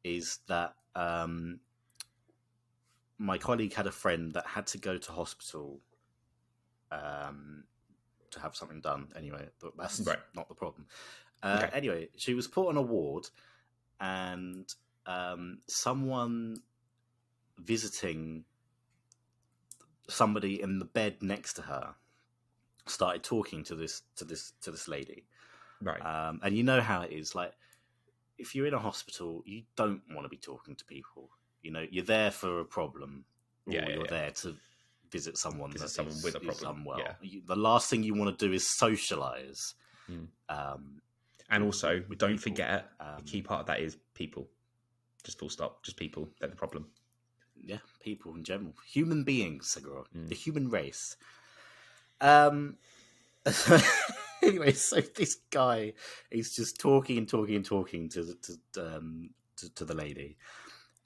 is 0.03 0.39
that 0.47 0.75
um, 0.95 1.59
my 3.17 3.37
colleague 3.37 3.73
had 3.73 3.87
a 3.87 3.91
friend 3.91 4.33
that 4.33 4.45
had 4.45 4.67
to 4.67 4.77
go 4.77 4.97
to 4.97 5.11
hospital 5.11 5.79
um, 6.91 7.63
to 8.31 8.39
have 8.39 8.55
something 8.55 8.81
done. 8.81 9.09
Anyway, 9.15 9.47
but 9.59 9.75
that's 9.77 9.99
Right. 10.01 10.17
not 10.35 10.47
the 10.47 10.55
problem. 10.55 10.85
Uh, 11.43 11.61
Okay. 11.65 11.77
Anyway, 11.77 12.09
she 12.17 12.33
was 12.33 12.47
put 12.47 12.67
on 12.67 12.77
a 12.77 12.81
ward, 12.81 13.29
and 13.99 14.73
um, 15.05 15.59
someone 15.67 16.61
visiting 17.59 18.43
somebody 20.09 20.61
in 20.61 20.79
the 20.79 20.85
bed 20.85 21.21
next 21.21 21.53
to 21.53 21.61
her 21.63 21.93
started 22.85 23.23
talking 23.23 23.63
to 23.63 23.75
this 23.75 24.03
to 24.15 24.23
this 24.23 24.53
to 24.61 24.71
this 24.71 24.87
lady 24.87 25.25
Right. 25.81 25.99
um, 26.01 26.39
and 26.43 26.55
you 26.55 26.63
know 26.63 26.79
how 26.81 27.01
it 27.01 27.11
is 27.11 27.35
like 27.35 27.51
if 28.37 28.55
you're 28.55 28.65
in 28.67 28.73
a 28.73 28.79
hospital 28.79 29.43
you 29.45 29.63
don't 29.75 30.01
want 30.11 30.23
to 30.23 30.29
be 30.29 30.37
talking 30.37 30.75
to 30.75 30.85
people 30.85 31.29
you 31.61 31.71
know 31.71 31.85
you're 31.91 32.05
there 32.05 32.31
for 32.31 32.61
a 32.61 32.65
problem 32.65 33.25
or 33.65 33.73
Yeah, 33.73 33.81
yeah, 33.87 33.95
you're 33.95 34.03
yeah. 34.05 34.09
there 34.09 34.31
to 34.31 34.55
visit 35.11 35.37
someone 35.37 35.71
Visit 35.71 35.85
that 35.85 35.89
someone 35.89 36.15
is- 36.15 36.23
with 36.23 36.35
a 36.35 36.39
problem, 36.39 36.77
unwell. 36.79 36.99
yeah. 36.99 37.13
You- 37.21 37.41
the 37.45 37.55
last 37.55 37.89
thing 37.89 38.03
you 38.03 38.13
want 38.15 38.37
to 38.37 38.47
do 38.47 38.53
is 38.53 38.65
socialize 38.77 39.75
Mm. 40.09 40.27
um, 40.47 41.01
and 41.49 41.63
also, 41.63 42.03
with 42.09 42.17
don't 42.19 42.31
people. 42.37 42.51
forget, 42.51 42.91
Um, 42.99 43.07
a 43.19 43.21
key 43.23 43.41
part 43.41 43.61
of 43.61 43.65
that 43.67 43.79
is 43.79 43.97
people. 44.13 44.47
Just 45.23 45.39
full 45.39 45.49
stop. 45.49 45.83
Just 45.83 45.97
people. 45.97 46.29
They're 46.39 46.49
the 46.49 46.55
problem. 46.55 46.87
yeah 47.63 47.79
people 47.99 48.35
in 48.35 48.43
general 48.43 48.73
human 48.85 49.23
beings 49.23 49.67
Segura, 49.67 50.03
Mm. 50.15 50.27
the 50.29 50.35
human 50.35 50.69
race 50.69 51.17
um 52.21 52.77
anyway 54.43 54.71
so 54.73 55.01
this 55.01 55.35
guy 55.49 55.93
is 56.31 56.55
just 56.55 56.79
talking 56.79 57.17
and 57.17 57.27
talking 57.27 57.55
and 57.55 57.65
talking 57.65 58.09
to 58.09 58.23
the- 58.23 58.35
to 58.73 58.95
um 58.97 59.29
to, 59.55 59.73
to 59.73 59.85
the 59.85 59.93
lady 59.95 60.37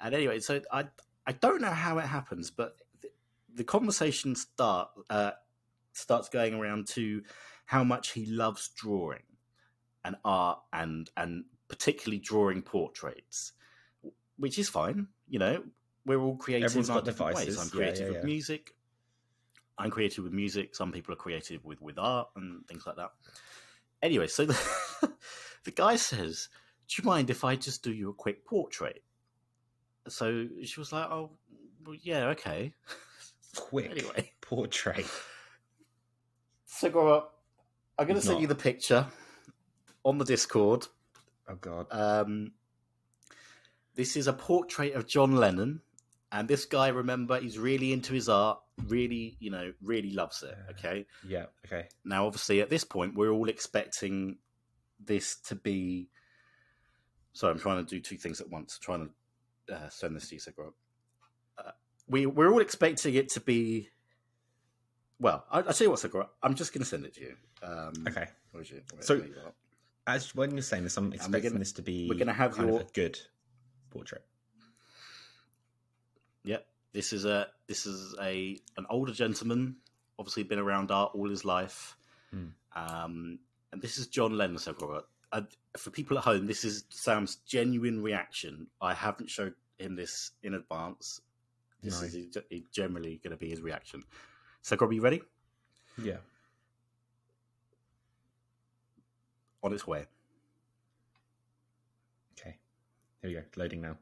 and 0.02 0.14
anyway 0.14 0.40
so 0.40 0.60
i 0.72 0.84
i 1.26 1.32
don't 1.32 1.62
know 1.62 1.70
how 1.72 1.98
it 2.00 2.06
happens 2.06 2.52
but 2.52 2.76
the, 3.02 3.10
the 3.56 3.64
conversation 3.64 4.36
start 4.36 4.90
uh 5.10 5.32
starts 5.94 6.28
going 6.30 6.54
around 6.54 6.88
to 6.88 7.24
how 7.66 7.84
much 7.84 8.12
he 8.12 8.26
loves 8.26 8.70
drawing 8.76 9.24
and 10.04 10.16
art 10.26 10.60
and 10.74 11.10
and 11.18 11.46
particularly 11.68 12.20
drawing 12.20 12.62
portraits 12.62 13.54
which 14.38 14.60
is 14.60 14.68
fine 14.68 15.08
you 15.30 15.40
know 15.40 15.64
we're 16.06 16.20
all 16.20 16.36
creative 16.36 16.66
Everyone's 16.66 16.90
got 16.90 17.06
different 17.06 17.36
ways. 17.36 17.46
devices. 17.46 17.64
I'm 17.64 17.70
creative 17.70 18.00
yeah, 18.08 18.08
with 18.08 18.18
yeah. 18.18 18.26
music. 18.26 18.72
I'm 19.78 19.90
creative 19.90 20.24
with 20.24 20.34
music. 20.34 20.76
Some 20.76 20.92
people 20.92 21.14
are 21.14 21.18
creative 21.18 21.64
with, 21.64 21.82
with 21.82 21.98
art 21.98 22.30
and 22.36 22.66
things 22.68 22.86
like 22.86 22.96
that. 22.98 23.12
Anyway, 24.02 24.28
so 24.28 24.46
the, 25.02 25.12
the 25.64 25.72
guy 25.72 25.96
says, 25.96 26.50
"Do 26.88 27.02
you 27.02 27.08
mind 27.08 27.30
if 27.30 27.44
I 27.44 27.56
just 27.56 27.84
do 27.84 27.94
you 27.94 28.10
a 28.10 28.14
quick 28.14 28.46
portrait?" 28.46 29.04
So 30.08 30.48
she 30.64 30.80
was 30.80 30.92
like, 30.92 31.10
"Oh, 31.10 31.32
well, 31.86 31.96
yeah, 32.02 32.28
okay." 32.30 32.74
Quick 33.56 33.92
Anyway, 33.92 34.32
portrait. 34.42 35.06
so 36.66 36.90
go 36.90 37.10
up. 37.10 37.38
I'm 38.00 38.08
going 38.08 38.20
to 38.20 38.26
send 38.26 38.42
you 38.42 38.48
the 38.48 38.56
picture 38.56 39.06
on 40.04 40.18
the 40.18 40.26
Discord. 40.26 40.88
Oh 41.50 41.56
god. 41.56 41.88
Um, 41.92 42.52
this 43.96 44.16
is 44.16 44.28
a 44.28 44.34
portrait 44.34 44.94
of 44.94 45.08
John 45.08 45.36
Lennon, 45.36 45.82
and 46.32 46.48
this 46.48 46.66
guy, 46.66 46.88
remember, 46.90 47.40
he's 47.40 47.58
really 47.60 47.92
into 47.94 48.14
his 48.14 48.30
art. 48.30 48.60
Really, 48.88 49.38
you 49.40 49.52
know, 49.52 49.74
really 49.84 50.12
loves 50.12 50.42
it. 50.44 50.58
Okay. 50.72 51.06
yeah. 51.28 51.46
Okay. 51.66 51.88
Now, 52.04 52.26
obviously, 52.26 52.62
at 52.62 52.70
this 52.70 52.84
point, 52.84 53.16
we're 53.16 53.30
all 53.32 53.50
expecting 53.50 54.38
this 55.00 55.36
to 55.48 55.56
be. 55.56 56.10
Sorry, 57.34 57.52
I'm 57.54 57.60
trying 57.60 57.86
to 57.86 57.90
do 57.90 58.00
two 58.00 58.18
things 58.18 58.42
at 58.42 58.50
once. 58.50 58.80
trying 58.80 59.10
to 59.68 59.76
uh, 59.76 59.90
send 59.90 60.16
this 60.16 60.30
to 60.30 60.36
you. 60.36 60.74
Uh, 61.58 61.72
we 62.08 62.26
we're 62.26 62.52
all 62.52 62.62
expecting 62.62 63.14
it 63.16 63.30
to 63.32 63.40
be. 63.42 63.90
Well, 65.20 65.46
I, 65.52 65.60
I'll 65.60 65.64
tell 65.74 65.86
you 65.86 65.92
what, 65.92 66.00
Segro. 66.00 66.28
I'm 66.42 66.56
just 66.56 66.74
going 66.74 66.82
to 66.82 66.88
send 66.88 67.06
it 67.06 67.14
to 67.16 67.22
you. 67.22 67.36
Um, 67.62 67.94
Okay. 68.08 68.28
where 68.52 68.64
is 68.64 68.72
it? 68.72 68.84
Where- 68.92 69.04
So- 69.04 69.18
there 69.18 69.28
you 69.28 69.36
are. 69.46 69.54
As 70.08 70.34
when 70.36 70.52
you're 70.52 70.62
saying 70.62 70.84
this, 70.84 70.98
I'm 70.98 71.14
expecting 71.14 71.52
gonna- 71.52 71.60
this 71.60 71.72
to 71.74 71.82
be 71.82 72.10
we're 72.10 72.18
gonna 72.18 72.34
have 72.34 72.56
kind 72.56 72.70
of 72.70 72.76
your- 72.76 72.82
a 72.82 72.92
good 72.94 73.20
portrait. 73.92 74.26
Yep. 76.44 76.68
This 76.94 77.14
is 77.14 77.26
a 77.26 77.48
this 77.68 77.86
is 77.86 78.16
a 78.22 78.60
an 78.78 78.86
older 78.90 79.14
gentleman, 79.14 79.78
obviously 80.20 80.44
been 80.44 80.60
around 80.60 80.92
art 80.92 81.12
all 81.14 81.30
his 81.30 81.46
life. 81.46 81.96
Hmm. 82.32 82.48
Um, 82.76 83.40
and 83.72 83.82
this 83.82 83.98
is 83.98 84.08
John 84.08 84.38
Lennon. 84.38 84.58
So, 84.58 84.74
Robert, 84.80 85.06
uh, 85.32 85.42
for 85.78 85.92
people 85.92 86.18
at 86.18 86.24
home, 86.24 86.48
this 86.48 86.64
is 86.66 86.86
Sam's 86.90 87.36
genuine 87.38 88.02
reaction. 88.02 88.68
I 88.82 88.94
haven't 88.94 89.30
showed 89.30 89.54
him 89.78 89.96
this 89.96 90.32
in 90.44 90.54
advance. 90.56 91.22
This 91.82 92.02
No. 92.02 92.08
is 92.50 92.64
generally 92.72 93.18
going 93.24 93.32
to 93.32 93.38
be 93.38 93.50
his 93.50 93.62
reaction. 93.62 94.04
So, 94.62 94.76
Rob, 94.78 94.94
you 94.94 95.02
ready? 95.02 95.22
Yeah. 95.98 96.18
On 99.64 99.74
its 99.74 99.88
way. 99.88 100.06
Okay. 102.40 102.58
Here 103.22 103.30
we 103.30 103.34
go. 103.36 103.44
Loading 103.56 103.82
now. 103.82 103.98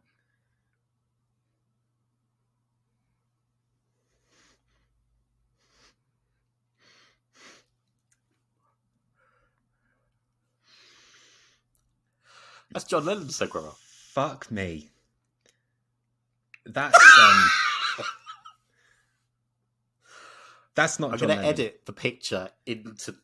That's 12.72 12.86
John 12.86 13.06
Lennon. 13.06 13.30
So, 13.30 13.48
Robert. 13.54 13.74
Fuck 14.13 14.51
me. 14.51 14.89
That's 16.66 16.96
um. 17.20 17.50
that's 20.75 21.00
not. 21.00 21.13
I'm 21.13 21.18
John 21.18 21.28
going 21.30 21.38
to 21.39 21.44
Lennon. 21.44 21.54
edit 21.54 21.86
the 21.86 21.94
picture 21.94 22.50
into. 22.66 23.16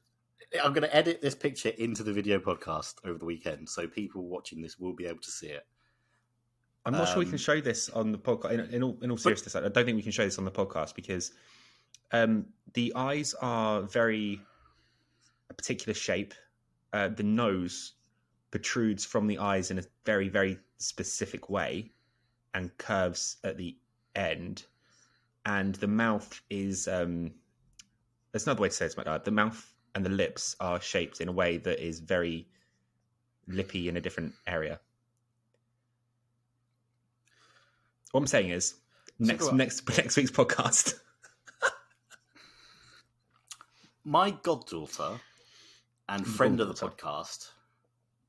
I'm 0.63 0.73
going 0.73 0.87
to 0.87 0.95
edit 0.95 1.21
this 1.21 1.35
picture 1.35 1.69
into 1.69 2.03
the 2.03 2.13
video 2.13 2.39
podcast 2.39 2.95
over 3.05 3.17
the 3.17 3.25
weekend, 3.25 3.69
so 3.69 3.87
people 3.87 4.23
watching 4.23 4.61
this 4.61 4.79
will 4.79 4.93
be 4.93 5.05
able 5.05 5.19
to 5.21 5.31
see 5.31 5.47
it. 5.47 5.65
I'm 6.85 6.93
not 6.93 7.07
sure 7.07 7.17
we 7.17 7.25
Um, 7.25 7.31
can 7.31 7.39
show 7.39 7.61
this 7.61 7.89
on 7.89 8.11
the 8.11 8.17
podcast. 8.17 8.51
In, 8.51 8.59
in 8.75 8.83
all, 8.83 8.97
in 9.01 9.09
all 9.11 9.17
seriousness, 9.17 9.55
I 9.55 9.61
don't 9.61 9.73
think 9.73 9.95
we 9.95 10.03
can 10.03 10.11
show 10.11 10.23
this 10.25 10.37
on 10.37 10.45
the 10.45 10.51
podcast 10.51 10.93
because 10.95 11.31
um, 12.11 12.45
the 12.73 12.93
eyes 12.95 13.33
are 13.41 13.81
very 13.81 14.41
a 15.49 15.53
particular 15.53 15.93
shape. 15.93 16.33
Uh, 16.93 17.07
the 17.07 17.23
nose 17.23 17.93
protrudes 18.51 19.03
from 19.03 19.27
the 19.27 19.39
eyes 19.39 19.71
in 19.71 19.79
a 19.79 19.83
very, 20.05 20.29
very 20.29 20.59
specific 20.77 21.49
way 21.49 21.91
and 22.53 22.77
curves 22.77 23.37
at 23.43 23.57
the 23.57 23.77
end. 24.15 24.65
And 25.45 25.75
the 25.75 25.87
mouth 25.87 26.41
is 26.49 26.87
um, 26.87 27.31
there's 28.31 28.45
another 28.47 28.61
way 28.61 28.69
to 28.69 28.75
say 28.75 28.85
this, 28.85 28.97
Matt. 28.97 29.25
The 29.25 29.31
mouth 29.31 29.73
and 29.95 30.05
the 30.05 30.09
lips 30.09 30.55
are 30.59 30.79
shaped 30.79 31.21
in 31.21 31.29
a 31.29 31.31
way 31.31 31.57
that 31.57 31.83
is 31.83 31.99
very 31.99 32.47
lippy 33.47 33.89
in 33.89 33.97
a 33.97 34.01
different 34.01 34.33
area. 34.45 34.79
What 38.11 38.19
I'm 38.21 38.27
saying 38.27 38.49
is, 38.49 38.75
next 39.19 39.49
go 39.49 39.55
next 39.55 39.87
next 39.97 40.15
week's 40.17 40.31
podcast. 40.31 40.95
My 44.03 44.31
goddaughter 44.31 45.19
and 46.07 46.27
friend 46.27 46.59
of 46.61 46.67
the 46.67 46.75
podcast, 46.75 47.49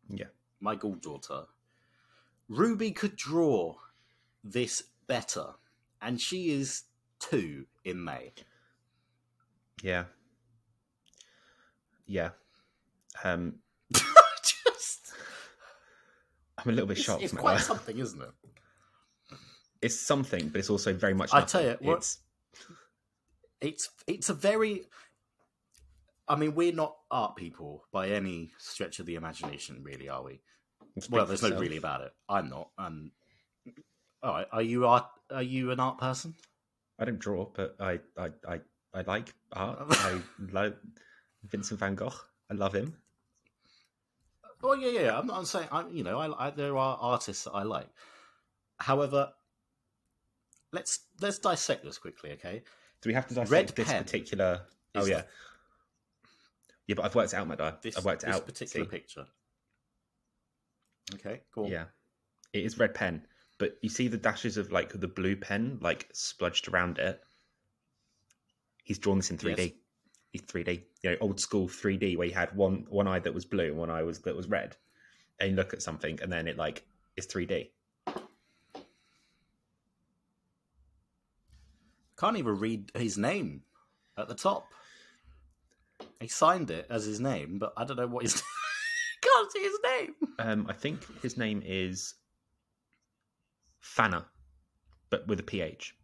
Yeah. 0.08 0.26
my 0.60 0.74
goddaughter. 0.74 1.44
Ruby 2.48 2.92
could 2.92 3.16
draw 3.16 3.76
this 4.42 4.84
better, 5.06 5.54
and 6.00 6.18
she 6.18 6.50
is 6.50 6.84
two 7.18 7.66
in 7.84 8.02
May. 8.02 8.32
Yeah. 9.82 10.04
Yeah. 12.06 12.30
Um, 13.24 13.56
Just, 13.92 15.12
I'm 16.58 16.68
a 16.68 16.72
little 16.72 16.86
bit 16.86 16.98
shocked. 16.98 17.22
it's 17.22 17.32
Matt. 17.32 17.40
quite 17.42 17.60
something, 17.60 17.98
isn't 17.98 18.20
it? 18.22 18.30
it's 19.82 20.00
something, 20.00 20.48
but 20.48 20.58
it's 20.58 20.70
also 20.70 20.92
very 20.92 21.14
much. 21.14 21.30
I 21.32 21.42
tell 21.42 21.62
you, 21.62 21.76
what- 21.80 21.98
it's 21.98 22.18
It's 23.60 23.88
it's 24.06 24.28
a 24.28 24.34
very. 24.34 24.82
I 26.28 26.34
mean, 26.36 26.54
we're 26.54 26.72
not 26.72 26.96
art 27.10 27.36
people 27.36 27.84
by 27.92 28.08
any 28.08 28.50
stretch 28.58 28.98
of 28.98 29.06
the 29.06 29.14
imagination, 29.14 29.82
really, 29.84 30.08
are 30.08 30.22
we? 30.24 30.40
speak 30.98 31.12
Well, 31.12 31.26
there's 31.26 31.42
no 31.42 31.48
yourself. 31.48 31.62
really 31.62 31.76
about 31.76 32.00
it. 32.00 32.12
I'm 32.28 32.48
not. 32.48 32.70
Um, 32.78 33.12
all 34.22 34.32
right. 34.32 34.46
Are 34.52 34.62
you 34.62 34.86
art? 34.86 35.06
Are 35.30 35.42
you 35.42 35.70
an 35.70 35.78
art 35.80 35.98
person? 35.98 36.34
I 36.98 37.04
don't 37.04 37.18
draw, 37.18 37.46
but 37.54 37.76
I 37.80 38.00
I 38.18 38.30
I, 38.48 38.60
I 38.94 39.02
like 39.02 39.32
art. 39.52 39.78
I 39.90 40.20
love 40.52 40.74
Vincent 41.50 41.80
Van 41.80 41.94
Gogh. 41.94 42.12
I 42.50 42.54
love 42.54 42.74
him. 42.74 42.96
Oh 44.62 44.74
yeah, 44.74 45.00
yeah. 45.00 45.18
I'm 45.18 45.26
not 45.26 45.38
I'm 45.38 45.44
saying. 45.44 45.68
I, 45.70 45.86
you 45.88 46.02
know, 46.02 46.18
I, 46.18 46.46
I 46.46 46.50
there 46.50 46.76
are 46.76 46.98
artists 47.00 47.44
that 47.44 47.52
I 47.52 47.62
like. 47.62 47.88
However, 48.78 49.32
let's 50.72 51.00
let's 51.20 51.38
dissect 51.38 51.84
this 51.84 51.98
quickly, 51.98 52.32
okay? 52.32 52.62
Do 53.00 53.08
we 53.08 53.14
have 53.14 53.26
to 53.28 53.34
dissect 53.34 53.50
Red 53.50 53.68
this 53.68 53.86
pen 53.86 54.04
particular? 54.04 54.62
Oh 54.94 55.04
yeah, 55.04 55.22
yeah. 56.86 56.94
But 56.94 57.04
I've 57.04 57.14
worked 57.14 57.32
it 57.32 57.36
out, 57.36 57.46
my 57.46 57.56
guy. 57.56 57.74
This, 57.82 57.96
I've 57.96 58.04
worked 58.04 58.22
it 58.22 58.26
this 58.26 58.36
out. 58.36 58.46
particular 58.46 58.86
see? 58.86 58.90
picture. 58.90 59.26
Okay, 61.14 61.42
cool. 61.54 61.68
Yeah, 61.68 61.84
it 62.52 62.64
is 62.64 62.78
red 62.78 62.94
pen, 62.94 63.26
but 63.58 63.76
you 63.82 63.88
see 63.88 64.08
the 64.08 64.16
dashes 64.16 64.56
of 64.56 64.72
like 64.72 64.98
the 64.98 65.08
blue 65.08 65.36
pen 65.36 65.78
like 65.80 66.08
spludged 66.12 66.68
around 66.68 66.98
it. 66.98 67.22
He's 68.82 68.98
drawn 68.98 69.18
this 69.18 69.30
in 69.30 69.38
3D. 69.38 69.58
Yes. 69.58 69.70
He's 70.32 70.42
3D, 70.42 70.82
you 71.02 71.10
know, 71.10 71.16
old 71.20 71.40
school 71.40 71.68
3D 71.68 72.16
where 72.16 72.26
you 72.26 72.34
had 72.34 72.54
one 72.54 72.84
one 72.88 73.08
eye 73.08 73.20
that 73.20 73.32
was 73.32 73.44
blue 73.44 73.66
and 73.66 73.76
one 73.76 73.90
eye 73.90 74.02
was 74.02 74.20
that 74.20 74.36
was 74.36 74.48
red, 74.48 74.76
and 75.40 75.50
you 75.50 75.56
look 75.56 75.72
at 75.72 75.82
something 75.82 76.18
and 76.22 76.30
then 76.30 76.46
it 76.46 76.56
like 76.56 76.84
is 77.16 77.26
3D. 77.26 77.70
Can't 82.18 82.38
even 82.38 82.58
read 82.58 82.90
his 82.94 83.18
name 83.18 83.62
at 84.16 84.28
the 84.28 84.34
top. 84.34 84.66
He 86.20 86.28
signed 86.28 86.70
it 86.70 86.86
as 86.88 87.04
his 87.04 87.20
name, 87.20 87.58
but 87.58 87.74
I 87.76 87.84
don't 87.84 87.98
know 87.98 88.06
what 88.06 88.22
his. 88.22 88.42
Can't 89.20 89.52
see 89.52 89.62
his 89.62 89.78
name. 89.84 90.14
Um, 90.38 90.66
I 90.68 90.72
think 90.72 91.00
his 91.22 91.36
name 91.36 91.62
is 91.64 92.14
Fana, 93.82 94.24
but 95.10 95.26
with 95.26 95.40
a 95.40 95.42
PH. 95.42 95.94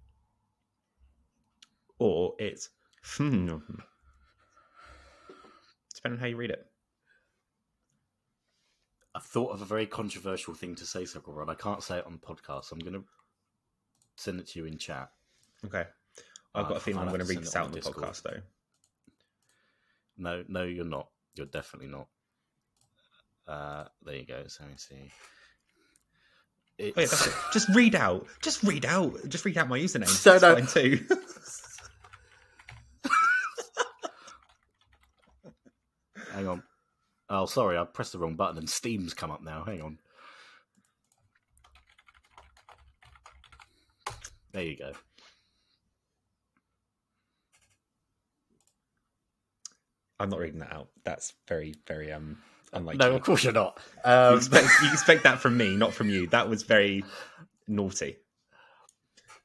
Or 1.99 2.35
it's. 2.39 2.69
Depending 6.02 6.19
on 6.19 6.21
how 6.21 6.26
you 6.26 6.36
read 6.36 6.50
it. 6.50 6.67
I've 9.15 9.23
thought 9.23 9.52
of 9.52 9.62
a 9.62 9.65
very 9.65 9.86
controversial 9.86 10.52
thing 10.54 10.75
to 10.76 10.84
say, 10.86 11.04
Circle 11.04 11.34
Rod. 11.34 11.49
I 11.50 11.54
can't 11.54 11.82
say 11.82 11.99
it 11.99 12.06
on 12.06 12.12
the 12.12 12.19
podcast. 12.19 12.65
So 12.67 12.75
I'm 12.76 12.80
going 12.80 12.95
to 12.95 13.04
send 14.17 14.41
it 14.41 14.49
to 14.49 14.58
you 14.58 14.65
in 14.67 14.78
chat. 14.78 15.10
Okay. 15.65 15.84
I've 16.54 16.65
Uh, 16.65 16.69
got 16.69 16.76
a 16.78 16.80
feeling 16.80 17.00
I'm 17.02 17.08
going 17.08 17.21
to 17.21 17.26
read 17.26 17.41
this 17.43 17.54
out 17.54 17.67
on 17.67 17.71
the 17.73 17.76
Discord. 17.80 17.97
podcast, 18.08 18.23
though. 18.23 18.41
No, 20.19 20.43
no, 20.49 20.65
you're 20.65 20.84
not. 20.84 21.08
You're 21.34 21.47
definitely 21.47 21.88
not. 21.88 22.08
Uh, 23.47 23.84
there 24.04 24.17
you 24.17 24.26
go. 24.26 24.43
So 24.49 24.65
let 24.65 24.71
me 24.73 24.76
see. 24.78 24.97
Oh, 26.80 26.84
yeah, 26.84 26.93
It's... 26.97 27.10
that's 27.12 27.26
it. 27.28 27.34
Just 27.52 27.69
read 27.69 27.95
out. 27.95 28.26
Just 28.43 28.62
read 28.65 28.84
out. 28.86 29.28
Just 29.28 29.45
read 29.45 29.56
out 29.58 29.69
my 29.69 29.78
username. 29.78 30.08
So 30.08 30.38
no- 30.43 30.60
too. 30.67 31.06
Hang 36.32 36.49
on. 36.49 36.62
Oh, 37.34 37.47
sorry, 37.47 37.78
I 37.78 37.84
pressed 37.84 38.12
the 38.12 38.18
wrong 38.18 38.34
button 38.36 38.58
and 38.58 38.68
Steam's 38.68 39.14
come 39.14 39.30
up 39.30 39.42
now. 39.42 39.64
Hang 39.64 39.80
on. 39.80 39.99
There 44.52 44.62
you 44.62 44.76
go. 44.76 44.92
I'm 50.21 50.28
not 50.28 50.40
reading 50.40 50.60
that 50.60 50.75
out. 50.75 50.88
That's 51.04 51.32
very, 51.49 51.75
very 51.88 52.12
um 52.12 52.36
unlikely. 52.75 52.99
no, 52.99 53.16
of 53.16 53.23
course 53.23 53.42
you're 53.45 53.54
not. 53.54 53.78
you, 54.04 54.10
Um, 54.12 54.36
expect, 54.36 54.68
you 54.82 54.92
expect 54.92 55.23
that 55.23 55.38
from 55.40 55.56
me, 55.56 55.75
not 55.75 55.95
from 55.95 56.10
you. 56.10 56.26
That 56.28 56.50
was 56.50 56.64
very 56.64 57.02
naughty. 57.66 58.16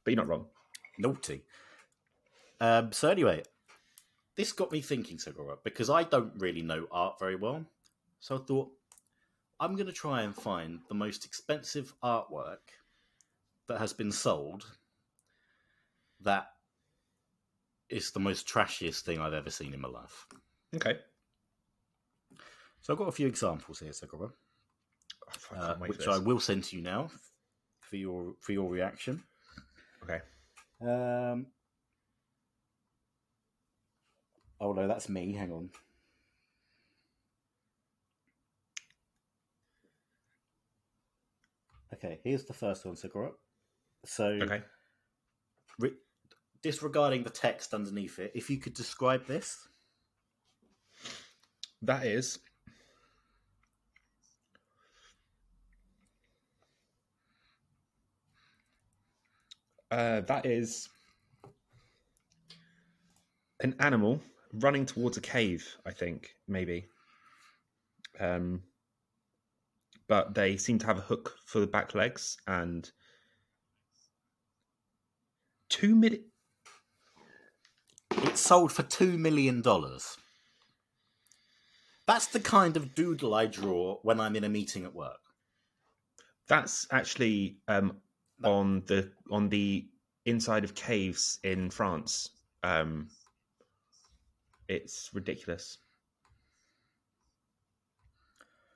But 0.04 0.10
you're 0.12 0.16
not 0.22 0.28
wrong. 0.28 0.46
naughty. 0.98 1.42
Um, 2.60 2.92
so 2.92 3.08
anyway, 3.08 3.44
this 4.36 4.52
got 4.52 4.70
me 4.72 4.82
thinking, 4.82 5.18
Segura, 5.18 5.56
because 5.64 5.88
I 5.88 6.02
don't 6.02 6.32
really 6.38 6.62
know 6.62 6.86
art 6.92 7.18
very 7.18 7.34
well. 7.36 7.64
So 8.20 8.36
I 8.36 8.38
thought 8.38 8.70
I'm 9.60 9.74
going 9.74 9.86
to 9.86 9.92
try 9.92 10.22
and 10.22 10.34
find 10.34 10.80
the 10.88 10.94
most 10.94 11.24
expensive 11.24 11.92
artwork 12.02 12.58
that 13.68 13.78
has 13.78 13.92
been 13.92 14.12
sold 14.12 14.64
that 16.20 16.48
is 17.88 18.10
the 18.10 18.20
most 18.20 18.46
trashiest 18.46 19.04
thing 19.04 19.20
I've 19.20 19.32
ever 19.32 19.50
seen 19.50 19.72
in 19.72 19.80
my 19.80 19.88
life. 19.88 20.26
Okay. 20.74 20.98
So 22.82 22.92
I've 22.92 22.98
got 22.98 23.08
a 23.08 23.12
few 23.12 23.26
examples 23.26 23.80
here, 23.80 23.92
Segura, 23.92 24.30
I 25.54 25.56
uh, 25.56 25.76
which 25.76 26.06
I 26.06 26.18
will 26.18 26.40
send 26.40 26.64
to 26.64 26.76
you 26.76 26.82
now 26.82 27.10
for 27.80 27.96
your 27.96 28.34
for 28.40 28.52
your 28.52 28.70
reaction. 28.70 29.22
Okay. 30.02 30.20
Um. 30.80 31.46
Oh 34.60 34.72
no, 34.72 34.88
that's 34.88 35.08
me. 35.08 35.32
Hang 35.32 35.52
on. 35.52 35.70
Okay, 41.94 42.20
here's 42.22 42.44
the 42.44 42.52
first 42.52 42.84
one. 42.84 42.96
So, 42.96 44.24
Okay. 44.42 44.62
re- 45.78 45.96
disregarding 46.62 47.22
the 47.22 47.30
text 47.30 47.74
underneath 47.74 48.18
it, 48.18 48.32
if 48.34 48.50
you 48.50 48.58
could 48.58 48.74
describe 48.74 49.26
this, 49.26 49.68
That 51.82 52.06
is. 52.06 52.38
Uh, 59.90 60.20
that 60.22 60.44
is 60.44 60.88
an 63.60 63.74
animal 63.80 64.20
running 64.52 64.84
towards 64.84 65.16
a 65.16 65.20
cave. 65.20 65.76
I 65.86 65.92
think 65.92 66.34
maybe, 66.46 66.88
um, 68.20 68.62
but 70.08 70.34
they 70.34 70.56
seem 70.56 70.78
to 70.78 70.86
have 70.86 70.98
a 70.98 71.02
hook 71.02 71.36
for 71.44 71.60
the 71.60 71.66
back 71.66 71.94
legs 71.94 72.38
and 72.46 72.90
two 75.68 75.94
minute. 75.94 76.22
it 78.10 78.38
sold 78.38 78.72
for 78.72 78.82
two 78.82 79.18
million 79.18 79.60
dollars. 79.62 80.16
That's 82.06 82.26
the 82.26 82.40
kind 82.40 82.76
of 82.76 82.94
doodle 82.94 83.34
I 83.34 83.46
draw 83.46 83.98
when 84.02 84.18
I'm 84.18 84.34
in 84.34 84.44
a 84.44 84.48
meeting 84.48 84.84
at 84.84 84.94
work. 84.94 85.20
That's 86.48 86.86
actually 86.90 87.58
um, 87.68 87.98
on 88.42 88.82
the 88.86 89.12
on 89.30 89.50
the 89.50 89.86
inside 90.24 90.64
of 90.64 90.74
caves 90.74 91.38
in 91.44 91.68
France. 91.70 92.30
Um, 92.62 93.08
it's 94.68 95.10
ridiculous. 95.12 95.78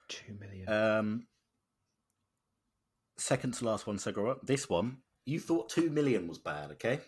Two 0.09 0.35
million. 0.39 0.69
Um, 0.69 1.27
second 3.17 3.55
to 3.55 3.65
last 3.65 3.87
one, 3.87 3.99
Segura. 3.99 4.37
This 4.43 4.69
one, 4.69 4.99
you 5.25 5.41
thought 5.41 5.69
two 5.69 5.91
million 5.91 6.29
was 6.29 6.39
bad, 6.39 6.71
okay? 6.73 7.01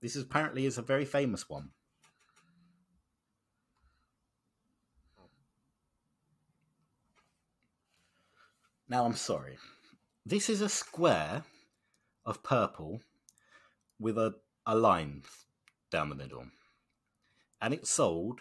This 0.00 0.16
is 0.16 0.24
apparently 0.24 0.66
is 0.66 0.78
a 0.78 0.82
very 0.82 1.04
famous 1.04 1.48
one. 1.48 1.70
Now 8.88 9.06
I'm 9.06 9.16
sorry. 9.16 9.56
This 10.26 10.50
is 10.50 10.60
a 10.60 10.68
square 10.68 11.44
of 12.26 12.42
purple 12.42 13.00
with 13.98 14.18
a, 14.18 14.34
a 14.66 14.76
line 14.76 15.22
down 15.90 16.10
the 16.10 16.14
middle. 16.14 16.44
And 17.60 17.72
it 17.72 17.86
sold 17.86 18.40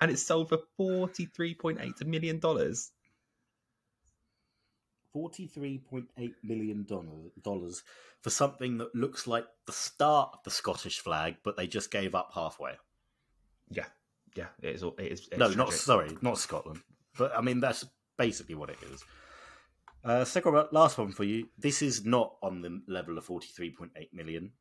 and 0.00 0.10
it's 0.10 0.22
sold 0.24 0.48
for 0.48 0.58
forty-three 0.76 1.54
point 1.54 1.78
eight 1.80 2.04
million 2.04 2.40
dollars. 2.40 2.90
Forty-three 5.12 5.78
point 5.78 6.10
eight 6.18 6.34
million 6.42 6.86
dollars 7.42 7.82
for 8.20 8.30
something 8.30 8.78
that 8.78 8.94
looks 8.94 9.26
like 9.26 9.46
the 9.66 9.72
start 9.72 10.30
of 10.34 10.40
the 10.44 10.50
Scottish 10.50 11.00
flag, 11.00 11.36
but 11.42 11.56
they 11.56 11.66
just 11.66 11.90
gave 11.90 12.14
up 12.14 12.30
halfway. 12.34 12.72
Yeah, 13.70 13.86
yeah, 14.34 14.48
it 14.62 14.74
is. 14.76 14.82
It 14.82 14.94
is 14.98 15.28
It's 15.32 15.38
no, 15.38 15.48
not 15.48 15.72
sorry, 15.72 16.16
not 16.20 16.38
Scotland. 16.38 16.80
But 17.16 17.36
I 17.36 17.40
mean, 17.40 17.60
that's 17.60 17.86
basically 18.16 18.54
what 18.54 18.70
it 18.70 18.78
is. 18.92 19.02
Uh, 20.04 20.24
second, 20.24 20.68
last 20.72 20.98
one 20.98 21.12
for 21.12 21.24
you. 21.24 21.48
This 21.58 21.82
is 21.82 22.04
not 22.04 22.36
on 22.42 22.60
the 22.60 22.82
level 22.86 23.18
of 23.18 23.24
forty-three 23.24 23.70
point 23.70 23.92
eight 23.96 24.12
million. 24.12 24.52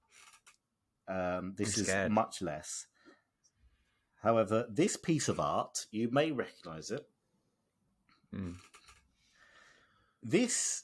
Um, 1.08 1.54
this 1.58 1.78
is 1.78 1.90
much 2.10 2.42
less. 2.42 2.88
However, 4.22 4.66
this 4.70 4.98
piece 4.98 5.30
of 5.30 5.40
art, 5.40 5.86
you 5.92 6.10
may 6.12 6.32
recognise 6.32 6.90
it. 6.92 7.06
Mm. 8.36 8.56
This 10.30 10.84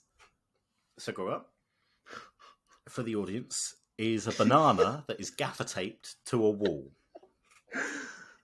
Segura 0.98 1.42
for 2.88 3.04
the 3.04 3.18
audience 3.18 3.76
is 3.98 4.26
a 4.26 4.32
banana 4.32 5.04
that 5.08 5.20
is 5.20 5.32
gaffer 5.32 5.66
taped 5.66 6.16
to 6.28 6.46
a 6.46 6.50
wall. 6.50 6.94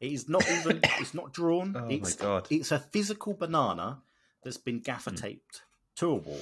It 0.02 0.12
is 0.12 0.28
not 0.28 0.46
even 0.52 0.82
it's 1.00 1.14
not 1.14 1.32
drawn. 1.32 1.74
Oh 1.78 1.86
my 1.86 1.94
it's, 1.94 2.16
God. 2.18 2.48
It's 2.50 2.74
a 2.74 2.80
physical 2.80 3.34
banana 3.34 4.02
that's 4.44 4.58
been 4.58 4.82
gaffer 4.82 5.12
Hmm. 5.12 5.16
taped 5.16 5.62
to 5.96 6.08
a 6.12 6.16
wall. 6.16 6.42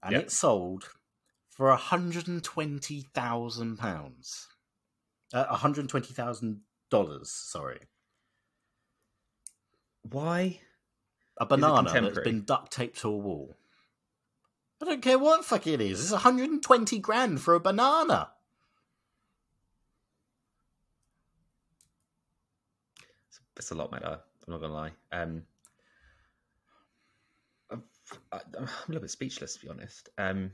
And 0.00 0.12
Yep. 0.12 0.22
it 0.22 0.30
sold 0.30 0.90
for 1.50 1.74
hundred 1.74 2.28
and 2.28 2.40
twenty 2.44 3.00
thousand 3.00 3.78
pounds. 3.78 4.46
Uh, 5.34 5.56
hundred 5.56 5.88
twenty 5.88 6.14
thousand 6.14 6.60
dollars, 6.88 7.32
sorry. 7.32 7.80
Why? 10.02 10.60
A 11.38 11.46
banana 11.46 11.82
that's 12.00 12.20
been 12.20 12.44
duct 12.44 12.70
taped 12.72 12.98
to 13.00 13.08
a 13.08 13.16
wall. 13.16 13.56
I 14.82 14.84
don't 14.84 15.00
care 15.00 15.18
what 15.18 15.38
the 15.38 15.44
fuck 15.44 15.66
it 15.68 15.80
is. 15.80 16.00
It's 16.02 16.10
120 16.10 16.98
grand 16.98 17.40
for 17.40 17.54
a 17.54 17.60
banana. 17.60 18.30
It's 23.56 23.70
a 23.70 23.76
lot, 23.76 23.92
mate. 23.92 24.02
I'm 24.04 24.18
not 24.48 24.60
gonna 24.60 24.72
lie. 24.72 24.90
Um, 25.12 25.44
I'm, 27.70 27.84
I- 28.32 28.40
I'm 28.58 28.64
a 28.64 28.70
little 28.88 29.02
bit 29.02 29.10
speechless, 29.10 29.54
to 29.54 29.60
be 29.60 29.68
honest. 29.68 30.08
Um, 30.18 30.50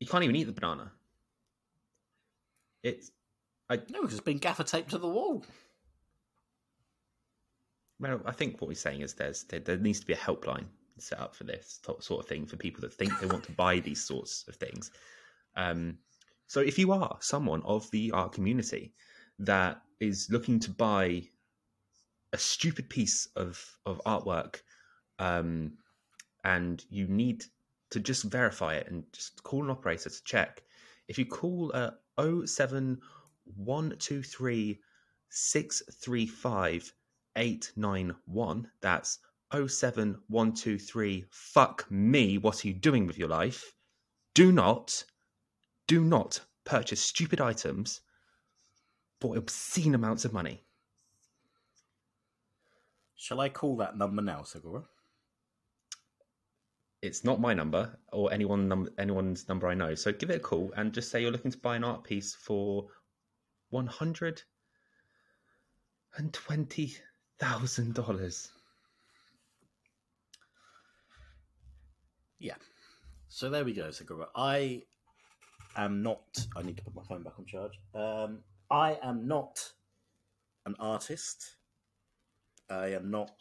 you 0.00 0.06
can't 0.06 0.24
even 0.24 0.34
eat 0.36 0.44
the 0.44 0.52
banana. 0.52 0.92
It's 2.82 3.10
No, 3.68 3.76
because 3.76 4.12
it's 4.14 4.20
been 4.20 4.38
gaffer 4.38 4.64
taped 4.64 4.90
to 4.92 4.98
the 4.98 5.08
wall. 5.08 5.44
Well, 8.00 8.20
I 8.24 8.32
think 8.32 8.60
what 8.60 8.68
we're 8.68 8.74
saying 8.74 9.00
is 9.00 9.14
there's 9.14 9.44
there, 9.44 9.76
needs 9.76 10.00
to 10.00 10.06
be 10.06 10.12
a 10.12 10.16
helpline 10.16 10.66
set 10.98 11.20
up 11.20 11.34
for 11.34 11.44
this 11.44 11.80
sort 12.00 12.20
of 12.20 12.28
thing 12.28 12.46
for 12.46 12.56
people 12.56 12.80
that 12.82 12.92
think 12.92 13.18
they 13.18 13.26
want 13.26 13.44
to 13.44 13.52
buy 13.52 13.80
these 13.80 14.04
sorts 14.04 14.44
of 14.48 14.56
things. 14.56 14.90
Um, 15.56 15.98
so 16.46 16.60
if 16.60 16.78
you 16.78 16.92
are 16.92 17.16
someone 17.20 17.62
of 17.62 17.90
the 17.90 18.12
art 18.12 18.32
community 18.32 18.92
that 19.40 19.82
is 20.00 20.28
looking 20.30 20.60
to 20.60 20.70
buy 20.70 21.22
a 22.32 22.38
stupid 22.38 22.88
piece 22.88 23.26
of 23.36 23.78
of 23.84 24.00
artwork, 24.06 24.62
um, 25.18 25.72
and 26.44 26.84
you 26.90 27.06
need 27.08 27.44
to 27.90 28.00
just 28.00 28.24
verify 28.24 28.74
it 28.74 28.88
and 28.88 29.04
just 29.12 29.42
call 29.42 29.64
an 29.64 29.70
operator 29.70 30.10
to 30.10 30.24
check. 30.24 30.62
If 31.08 31.18
you 31.18 31.26
call 31.26 31.72
uh, 31.74 31.90
07123 32.18 34.80
635 35.30 36.92
891, 37.38 38.68
that's 38.80 39.20
07123 39.52 41.24
fuck 41.30 41.90
me, 41.90 42.36
what 42.36 42.64
are 42.64 42.68
you 42.68 42.74
doing 42.74 43.06
with 43.06 43.16
your 43.16 43.28
life? 43.28 43.72
Do 44.34 44.52
not, 44.52 45.04
do 45.86 46.04
not 46.04 46.40
purchase 46.64 47.00
stupid 47.00 47.40
items 47.40 48.00
for 49.20 49.36
obscene 49.36 49.94
amounts 49.94 50.24
of 50.24 50.32
money. 50.32 50.64
Shall 53.14 53.40
I 53.40 53.48
call 53.48 53.76
that 53.78 53.96
number 53.96 54.20
now, 54.20 54.42
Segura? 54.42 54.82
It's 57.00 57.24
not 57.24 57.40
my 57.40 57.54
number 57.54 57.96
or 58.12 58.32
anyone 58.32 58.68
num- 58.68 58.90
anyone's 58.98 59.48
number 59.48 59.68
I 59.68 59.74
know. 59.74 59.94
So 59.94 60.12
give 60.12 60.30
it 60.30 60.36
a 60.36 60.40
call 60.40 60.72
and 60.76 60.92
just 60.92 61.10
say 61.10 61.22
you're 61.22 61.30
looking 61.30 61.52
to 61.52 61.58
buy 61.58 61.76
an 61.76 61.84
art 61.84 62.04
piece 62.04 62.34
for 62.34 62.88
one 63.70 63.86
hundred 63.86 64.42
and 66.16 66.32
twenty 66.32 66.96
thousand 67.38 67.94
dollars. 67.94 68.50
Yeah. 72.38 72.54
So 73.28 73.50
there 73.50 73.64
we 73.64 73.72
go, 73.74 73.90
Segura. 73.90 74.28
I 74.34 74.82
am 75.76 76.02
not. 76.02 76.46
I 76.56 76.62
need 76.62 76.76
to 76.76 76.82
put 76.82 76.94
my 76.94 77.02
phone 77.02 77.22
back 77.22 77.34
on 77.38 77.46
charge. 77.46 77.78
Um, 77.94 78.40
I 78.70 78.98
am 79.02 79.26
not 79.26 79.72
an 80.66 80.74
artist. 80.78 81.56
I 82.70 82.88
am 82.88 83.10
not 83.10 83.32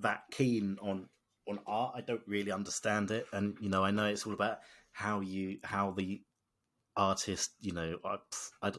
that 0.00 0.24
keen 0.30 0.78
on 0.82 1.08
on 1.48 1.58
art. 1.66 1.94
I 1.96 2.00
don't 2.00 2.22
really 2.26 2.52
understand 2.52 3.10
it, 3.10 3.26
and 3.32 3.56
you 3.60 3.68
know, 3.68 3.84
I 3.84 3.90
know 3.90 4.06
it's 4.06 4.26
all 4.26 4.34
about 4.34 4.58
how 4.92 5.20
you 5.20 5.58
how 5.64 5.92
the 5.92 6.22
artist. 6.96 7.52
You 7.60 7.72
know, 7.72 7.98
I 8.04 8.16
I, 8.62 8.72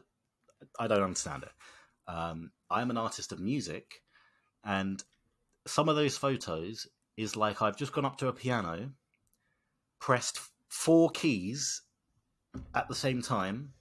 I 0.80 0.88
don't 0.88 1.04
understand 1.04 1.44
it. 1.44 2.12
Um, 2.12 2.52
I'm 2.72 2.90
an 2.90 2.98
artist 2.98 3.32
of 3.32 3.40
music, 3.40 4.02
and 4.64 5.04
some 5.68 5.90
of 5.90 5.96
those 5.96 6.18
photos 6.18 6.88
is 7.18 7.36
like 7.36 7.62
I've 7.62 7.78
just 7.78 7.94
gone 7.94 8.06
up 8.06 8.18
to 8.18 8.28
a 8.28 8.34
piano, 8.34 8.92
pressed 10.00 10.40
four 10.70 11.10
keys 11.10 11.82
at 12.74 12.88
the 12.88 12.96
same 12.96 13.22
time, 13.22 13.74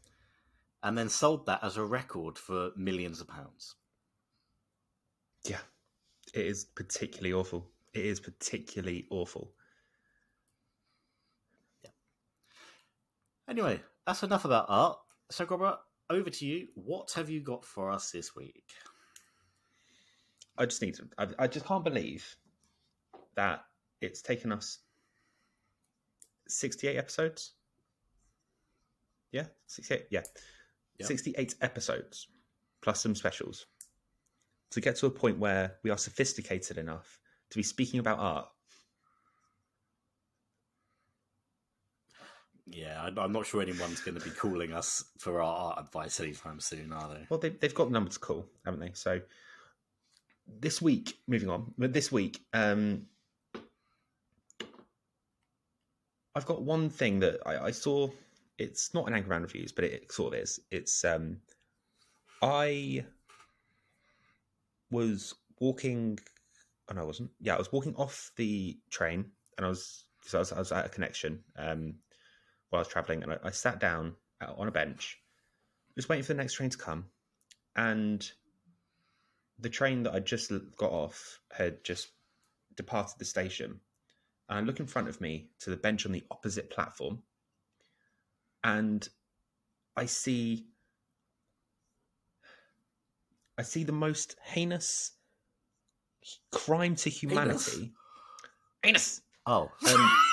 and 0.83 0.96
then 0.96 1.09
sold 1.09 1.46
that 1.46 1.62
as 1.62 1.76
a 1.76 1.85
record 1.85 2.38
for 2.38 2.70
millions 2.76 3.20
of 3.20 3.29
pounds. 3.29 3.76
Yeah, 5.44 5.61
it 6.35 6.46
is 6.46 6.64
particularly 6.64 7.33
awful. 7.33 7.66
It 7.92 8.05
is 8.05 8.20
particularly 8.20 9.07
awful. 9.11 9.53
Yeah. 11.83 11.90
Anyway, 13.48 13.81
that's 14.07 14.22
enough 14.22 14.44
about 14.44 14.66
art. 14.68 14.98
So, 15.31 15.44
Robert, 15.44 15.79
over 16.11 16.29
to 16.29 16.46
you. 16.46 16.68
What 16.75 17.11
have 17.12 17.31
you 17.31 17.40
got 17.40 17.64
for 17.64 17.90
us 17.90 18.11
this 18.11 18.35
week? 18.37 18.64
I 20.59 20.66
just 20.66 20.83
need 20.83 20.94
to. 20.96 21.09
I, 21.16 21.27
I 21.38 21.46
just 21.46 21.64
can't 21.64 21.85
believe 21.85 22.37
that 23.37 23.64
it's 24.01 24.20
taken 24.20 24.53
us 24.53 24.81
sixty-eight 26.49 26.96
episodes. 26.96 27.53
Yeah, 29.33 29.46
sixty-eight. 29.66 30.07
Yeah, 30.11 30.23
Yeah. 30.99 31.07
sixty-eight 31.07 31.55
episodes 31.62 32.29
plus 32.83 33.01
some 33.01 33.14
specials 33.14 33.66
to 34.70 34.81
get 34.81 34.96
to 34.96 35.07
a 35.07 35.11
point 35.11 35.38
where 35.38 35.77
we 35.83 35.90
are 35.90 35.99
sophisticated 35.99 36.79
enough 36.79 37.18
to 37.51 37.57
be 37.59 37.62
speaking 37.62 38.01
about 38.01 38.18
art. 38.18 38.49
Yeah, 42.72 43.11
I'm 43.16 43.33
not 43.33 43.46
sure 43.46 43.61
anyone's 43.61 44.00
going 44.00 44.18
to 44.18 44.24
be 44.24 44.30
calling 44.30 44.72
us 44.72 45.04
for 45.18 45.42
our 45.42 45.72
art 45.72 45.80
advice 45.80 46.20
anytime 46.20 46.61
soon, 46.61 46.92
are 46.92 47.12
they? 47.12 47.26
Well, 47.28 47.40
they, 47.40 47.48
they've 47.48 47.74
got 47.74 47.87
the 47.87 47.90
number 47.90 48.11
to 48.11 48.18
call, 48.18 48.46
haven't 48.64 48.80
they? 48.80 48.92
So 48.94 49.20
this 50.61 50.80
week, 50.80 51.18
moving 51.26 51.48
on, 51.48 51.74
but 51.76 51.92
this 51.92 52.12
week, 52.12 52.40
um, 52.52 53.06
I've 56.35 56.46
got 56.46 56.62
one 56.62 56.90
thing 56.90 57.20
that 57.20 57.40
I, 57.44 57.59
I 57.66 57.70
saw. 57.72 58.09
It's 58.59 58.94
not 58.94 59.09
an 59.09 59.14
Angry 59.14 59.30
Man 59.30 59.42
reviews, 59.42 59.72
but 59.72 59.85
it 59.85 60.12
sort 60.12 60.35
of 60.35 60.40
is. 60.40 60.61
It's 60.70 61.04
um, 61.04 61.38
I 62.40 63.04
was 64.92 65.35
walking. 65.59 66.20
Oh 66.88 66.94
no, 66.94 67.02
I 67.02 67.04
wasn't. 67.04 67.30
Yeah, 67.40 67.56
I 67.56 67.59
was 67.59 67.72
walking 67.72 67.96
off 67.96 68.30
the 68.37 68.78
train, 68.90 69.24
and 69.56 69.66
I 69.66 69.68
was 69.68 70.04
because 70.20 70.35
I 70.35 70.38
was, 70.38 70.52
I 70.52 70.59
was 70.59 70.72
at 70.72 70.87
a 70.87 70.90
connection. 70.90 71.42
Um, 71.56 71.94
while 72.70 72.78
I 72.78 72.83
was 72.83 72.88
traveling, 72.88 73.22
and 73.22 73.33
I, 73.33 73.38
I 73.44 73.50
sat 73.50 73.78
down 73.78 74.14
on 74.40 74.68
a 74.68 74.72
bench, 74.72 75.18
just 75.96 76.09
waiting 76.09 76.24
for 76.24 76.33
the 76.33 76.38
next 76.38 76.54
train 76.54 76.70
to 76.70 76.78
come, 76.78 77.06
and 77.76 78.30
the 79.59 79.68
train 79.68 80.02
that 80.04 80.14
I 80.14 80.20
just 80.20 80.50
got 80.76 80.90
off 80.90 81.40
had 81.52 81.85
just 81.85 82.09
departed 82.76 83.18
the 83.18 83.24
station. 83.24 83.80
And 84.48 84.59
I 84.59 84.62
look 84.62 84.80
in 84.80 84.87
front 84.87 85.09
of 85.09 85.20
me 85.20 85.50
to 85.61 85.70
the 85.70 85.76
bench 85.76 86.06
on 86.06 86.12
the 86.12 86.24
opposite 86.30 86.70
platform, 86.70 87.22
and 88.64 89.06
I 89.96 90.06
see 90.06 90.66
I 93.59 93.62
see 93.62 93.85
the 93.85 93.92
most 93.92 94.37
heinous 94.42 95.12
crime 96.50 96.96
to 96.96 97.11
humanity. 97.11 97.92
Heinous. 98.83 99.20
Oh, 99.46 99.70
Um, 99.87 100.12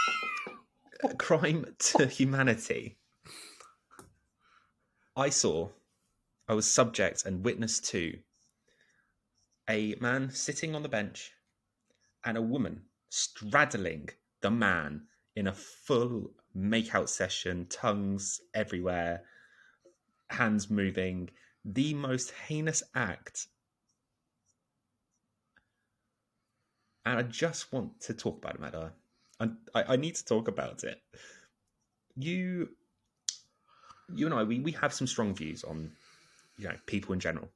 crime 1.18 1.76
to 1.80 2.08
humanity. 2.08 2.98
I 5.16 5.30
saw, 5.30 5.70
I 6.48 6.54
was 6.54 6.72
subject 6.72 7.26
and 7.26 7.44
witness 7.44 7.80
to 7.92 8.20
a 9.70 9.96
man 10.00 10.32
sitting 10.32 10.76
on 10.76 10.84
the 10.84 10.90
bench 10.90 11.34
and 12.24 12.38
a 12.38 12.42
woman 12.42 12.84
straddling 13.10 14.10
the 14.42 14.52
man 14.52 15.02
in 15.36 15.48
a 15.48 15.54
full 15.54 16.32
makeout 16.56 17.10
session, 17.10 17.68
tongues 17.70 18.42
everywhere, 18.54 19.24
hands 20.30 20.70
moving. 20.70 21.30
The 21.64 21.94
most 21.94 22.32
heinous 22.32 22.84
act. 22.96 23.48
And 27.06 27.20
I 27.20 27.24
just 27.24 27.72
want 27.72 28.00
to 28.02 28.14
talk 28.14 28.38
about 28.38 28.56
it, 28.56 28.62
Madai. 28.62 28.90
I, 29.40 29.50
I, 29.76 29.84
I 29.94 29.96
need 29.96 30.16
to 30.16 30.26
talk 30.26 30.48
about 30.48 30.84
it. 30.84 31.02
You, 32.16 32.70
you 34.14 34.26
and 34.26 34.34
I, 34.34 34.44
we, 34.44 34.60
we 34.60 34.72
have 34.74 34.94
some 34.94 35.08
strong 35.08 35.36
views 35.36 35.64
on, 35.64 35.92
you 36.58 36.68
know, 36.68 36.76
people 36.86 37.14
in 37.14 37.20
general. 37.20 37.50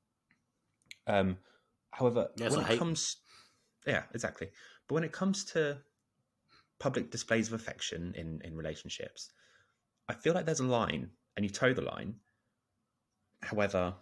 Um, 1.08 1.38
however, 1.92 2.30
Yes, 2.36 2.52
when 2.52 2.60
I 2.60 2.64
it 2.64 2.68
hate- 2.70 2.80
comes, 2.80 3.18
yeah, 3.88 4.04
exactly. 4.14 4.50
But 4.88 4.96
when 4.96 5.04
it 5.04 5.12
comes 5.12 5.44
to 5.46 5.78
public 6.80 7.12
displays 7.12 7.48
of 7.48 7.54
affection 7.54 8.14
in 8.16 8.42
in 8.44 8.56
relationships, 8.56 9.32
I 10.08 10.14
feel 10.14 10.34
like 10.34 10.46
there's 10.46 10.60
a 10.60 10.66
line, 10.66 11.10
and 11.36 11.46
you 11.46 11.50
toe 11.50 11.74
the 11.74 11.82
line. 11.82 12.16
However, 13.42 13.96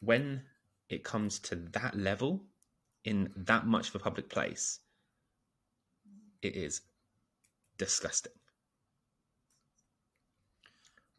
when 0.00 0.42
it 0.88 1.02
comes 1.02 1.38
to 1.40 1.56
that 1.72 1.96
level 1.96 2.44
in 3.04 3.32
that 3.36 3.66
much 3.66 3.88
of 3.88 3.96
a 3.96 3.98
public 3.98 4.28
place, 4.28 4.78
it 6.42 6.56
is 6.56 6.82
disgusting. 7.78 8.32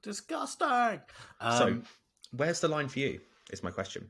disgusting. 0.02 1.00
Um, 1.40 1.58
so, 1.58 1.82
where's 2.36 2.60
the 2.60 2.68
line 2.68 2.90
for 2.90 3.00
you? 3.00 3.20
Is 3.52 3.64
my 3.64 3.72
question. 3.72 4.10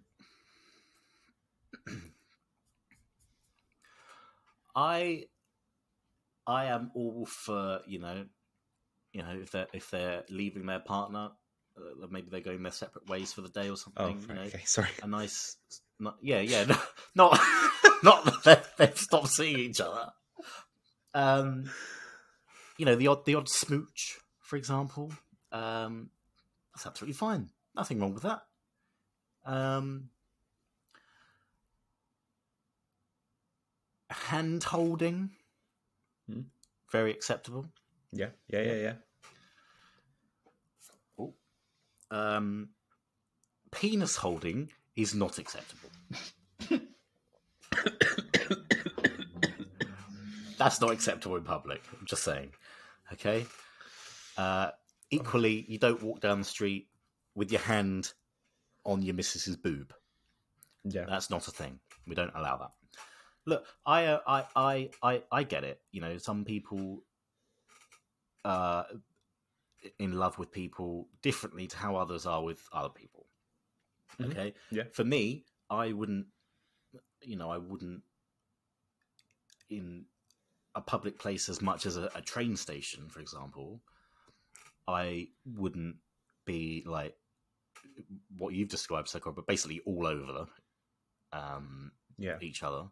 I 4.75 5.25
I 6.47 6.65
am 6.65 6.91
all 6.95 7.25
for 7.27 7.81
you 7.87 7.99
know, 7.99 8.25
you 9.11 9.21
know 9.21 9.37
if 9.41 9.51
they're 9.51 9.67
if 9.73 9.89
they're 9.91 10.23
leaving 10.29 10.65
their 10.65 10.79
partner, 10.79 11.29
uh, 11.77 12.07
maybe 12.09 12.29
they're 12.31 12.39
going 12.41 12.63
their 12.63 12.71
separate 12.71 13.07
ways 13.07 13.33
for 13.33 13.41
the 13.41 13.49
day 13.49 13.69
or 13.69 13.73
Oh, 13.73 13.75
something. 13.75 14.25
you 14.27 14.35
know, 14.35 14.41
okay, 14.41 14.61
sorry. 14.65 14.89
a 15.03 15.07
nice, 15.07 15.57
not, 15.99 16.17
yeah, 16.21 16.39
yeah, 16.39 16.63
no, 16.65 16.75
not 17.15 17.39
not 18.03 18.25
that 18.25 18.43
they've, 18.43 18.67
they've 18.77 18.97
stopped 18.97 19.29
seeing 19.29 19.59
each 19.59 19.79
other. 19.81 20.11
Um, 21.13 21.69
you 22.77 22.85
know 22.85 22.95
the 22.95 23.07
odd 23.07 23.25
the 23.25 23.35
odd 23.35 23.49
smooch, 23.49 24.19
for 24.39 24.55
example. 24.55 25.11
Um, 25.51 26.09
that's 26.73 26.85
absolutely 26.87 27.13
fine. 27.13 27.49
Nothing 27.75 27.99
wrong 27.99 28.13
with 28.13 28.23
that. 28.23 28.43
Um, 29.45 30.09
hand 34.09 34.63
holding, 34.63 35.31
Hmm. 36.27 36.41
very 36.91 37.11
acceptable. 37.11 37.65
Yeah, 38.11 38.29
yeah, 38.47 38.61
yeah, 38.61 38.73
yeah. 38.75 38.93
Um, 42.11 42.69
penis 43.71 44.17
holding 44.17 44.71
is 44.95 45.15
not 45.15 45.39
acceptable. 45.39 45.89
That's 50.63 50.79
not 50.81 50.91
acceptable 50.91 51.35
in 51.35 51.43
public. 51.43 51.81
I'm 51.99 52.05
just 52.05 52.23
saying. 52.23 52.51
Okay. 53.11 53.45
Uh, 54.37 54.69
equally, 55.11 55.65
you 55.67 55.77
don't 55.77 56.01
walk 56.01 56.21
down 56.21 56.39
the 56.39 56.45
street 56.45 56.87
with 57.35 57.51
your 57.51 57.61
hand 57.61 58.13
on 58.85 59.01
your 59.01 59.13
missus's 59.13 59.57
boob. 59.57 59.93
Yeah. 60.85 61.05
That's 61.07 61.29
not 61.29 61.47
a 61.47 61.51
thing. 61.51 61.79
We 62.07 62.15
don't 62.15 62.31
allow 62.33 62.57
that. 62.57 62.71
Look, 63.45 63.65
I, 63.85 64.05
uh, 64.05 64.19
I, 64.25 64.45
I, 64.55 64.89
I, 65.01 65.23
I 65.31 65.43
get 65.43 65.65
it. 65.65 65.81
You 65.91 65.99
know, 65.99 66.17
some 66.17 66.45
people 66.45 67.03
uh, 68.45 68.83
in 69.99 70.13
love 70.13 70.37
with 70.37 70.51
people 70.51 71.09
differently 71.21 71.67
to 71.67 71.77
how 71.77 71.97
others 71.97 72.25
are 72.25 72.41
with 72.41 72.61
other 72.71 72.89
people. 72.89 73.25
Mhm. 74.19 74.31
Okay. 74.31 74.53
Yeah. 74.71 74.83
For 74.93 75.03
me, 75.03 75.45
I 75.69 75.91
wouldn't. 75.91 76.27
You 77.21 77.35
know, 77.35 77.49
I 77.49 77.57
wouldn't 77.57 78.01
in 79.69 80.05
a 80.75 80.81
public 80.81 81.19
place 81.19 81.49
as 81.49 81.61
much 81.61 81.85
as 81.85 81.97
a, 81.97 82.09
a 82.15 82.21
train 82.21 82.55
station, 82.55 83.07
for 83.09 83.19
example. 83.19 83.81
I 84.87 85.27
wouldn't 85.45 85.95
be 86.45 86.83
like 86.85 87.15
what 88.37 88.53
you've 88.53 88.69
described, 88.69 89.07
Sakura, 89.07 89.33
but 89.33 89.47
basically 89.47 89.81
all 89.85 90.05
over 90.07 90.45
um, 91.31 91.91
Yeah. 92.17 92.37
each 92.41 92.63
other. 92.63 92.85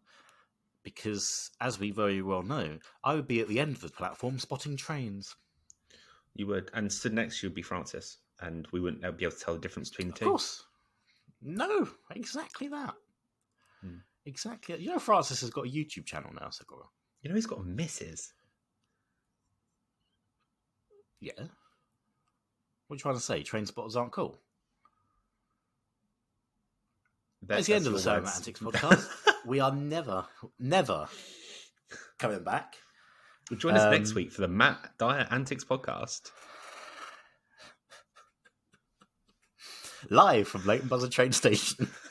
Because, 0.84 1.52
as 1.60 1.80
we 1.80 1.91
very 1.91 2.22
well 2.22 2.41
know, 2.41 2.80
I 3.04 3.13
would 3.13 3.28
be 3.28 3.39
at 3.39 3.48
the 3.48 3.60
end 3.60 3.76
of 3.76 3.82
the 3.82 3.89
platform 3.89 4.39
spotting 4.39 4.76
trains. 4.78 5.36
You 6.34 6.48
would. 6.48 6.72
And 6.74 6.91
stood 6.91 7.13
next 7.13 7.39
to 7.39 7.46
you 7.46 7.50
would 7.50 7.56
be 7.56 7.62
Francis. 7.62 8.17
And 8.39 8.67
we 8.72 8.80
wouldn't 8.80 9.02
be 9.17 9.26
able 9.26 9.36
to 9.36 9.39
tell 9.44 9.54
the 9.54 9.60
difference 9.60 9.89
between 9.89 10.08
the 10.08 10.13
Of 10.13 10.20
two. 10.20 10.26
course. 10.26 10.63
No, 11.41 11.88
exactly 12.15 12.67
that. 12.70 12.96
Hmm. 13.82 13.98
Exactly. 14.26 14.78
You 14.82 14.89
know, 14.91 15.00
Francis 15.00 15.41
has 15.41 15.50
got 15.52 15.65
a 15.67 15.70
YouTube 15.70 16.06
channel 16.06 16.32
now, 16.39 16.50
Sakura. 16.50 16.86
You 17.21 17.29
know, 17.29 17.36
he's 17.36 17.45
got 17.45 17.60
a 17.60 17.63
missus. 17.63 18.34
Yeah. 21.19 21.34
What 22.88 22.95
are 22.95 22.95
you 22.95 22.99
trying 22.99 23.15
to 23.15 23.21
say? 23.21 23.43
Train 23.43 23.65
spotters 23.65 23.95
aren't 23.95 24.12
cool. 24.12 24.39
That's 27.43 27.67
the 27.67 27.73
end 27.75 27.88
of 27.88 27.93
the 27.93 27.99
Sound. 27.99 28.27
Antics 28.27 28.60
podcast. 28.60 29.07
we 29.45 29.60
are 29.60 29.71
never, 29.73 30.25
never 30.60 31.07
coming 32.19 32.43
back. 32.43 32.75
Join 33.57 33.75
us 33.75 33.91
next 33.91 34.12
Um, 34.12 34.15
week 34.15 34.31
for 34.31 34.41
the 34.41 34.47
Matt 34.47 34.91
Dyer 34.97 35.27
Antics 35.29 35.63
podcast. 35.65 36.31
Live 40.10 40.47
from 40.47 40.65
Leighton 40.65 40.88
Buzzard 40.88 41.12
train 41.12 41.31
station. 41.31 41.89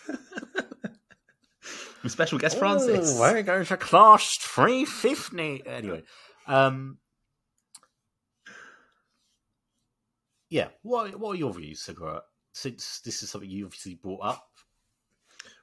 With 2.02 2.12
special 2.12 2.38
guest 2.38 2.58
Francis. 2.58 3.16
Oh, 3.16 3.20
we're 3.20 3.42
going 3.42 3.64
to 3.66 3.76
class 3.76 4.36
350. 4.40 5.62
Anyway, 5.66 6.02
um, 6.46 6.98
yeah. 10.48 10.68
What 10.82 11.18
what 11.18 11.32
are 11.32 11.38
your 11.38 11.52
views, 11.52 11.82
Segura? 11.82 12.22
Since 12.52 13.00
this 13.04 13.22
is 13.22 13.30
something 13.30 13.48
you 13.48 13.66
obviously 13.66 13.94
brought 13.94 14.20
up, 14.24 14.48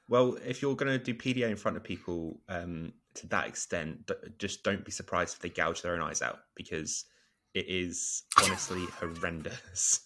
Well, 0.08 0.38
if 0.46 0.62
you're 0.62 0.74
going 0.76 0.98
to 0.98 1.04
do 1.04 1.14
PDA 1.14 1.50
in 1.50 1.56
front 1.56 1.76
of 1.76 1.84
people 1.84 2.40
um, 2.48 2.92
to 3.14 3.26
that 3.28 3.46
extent, 3.46 4.06
d- 4.06 4.14
just 4.38 4.62
don't 4.64 4.84
be 4.84 4.90
surprised 4.90 5.34
if 5.34 5.40
they 5.40 5.50
gouge 5.50 5.82
their 5.82 5.94
own 5.94 6.00
eyes 6.00 6.22
out 6.22 6.38
because 6.54 7.04
it 7.52 7.66
is 7.68 8.22
honestly 8.42 8.84
horrendous. 9.00 10.00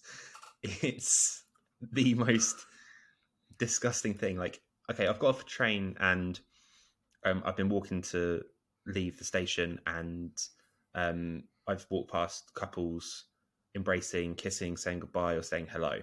It's 0.62 1.45
the 1.92 2.14
most 2.14 2.57
disgusting 3.59 4.14
thing. 4.14 4.37
Like, 4.38 4.61
okay, 4.90 5.07
I've 5.07 5.18
got 5.18 5.29
off 5.29 5.42
a 5.42 5.47
train 5.47 5.97
and 6.01 6.38
um, 7.25 7.42
I've 7.45 7.57
been 7.57 7.68
walking 7.68 8.03
to 8.03 8.42
leave 8.87 9.18
the 9.18 9.25
station, 9.25 9.81
and 9.87 10.33
um, 10.95 11.45
I've 11.66 11.87
walked 11.90 12.12
past 12.12 12.53
couples 12.55 13.25
embracing, 13.75 14.35
kissing, 14.35 14.77
saying 14.77 15.01
goodbye, 15.01 15.35
or 15.35 15.42
saying 15.42 15.68
hello. 15.71 16.01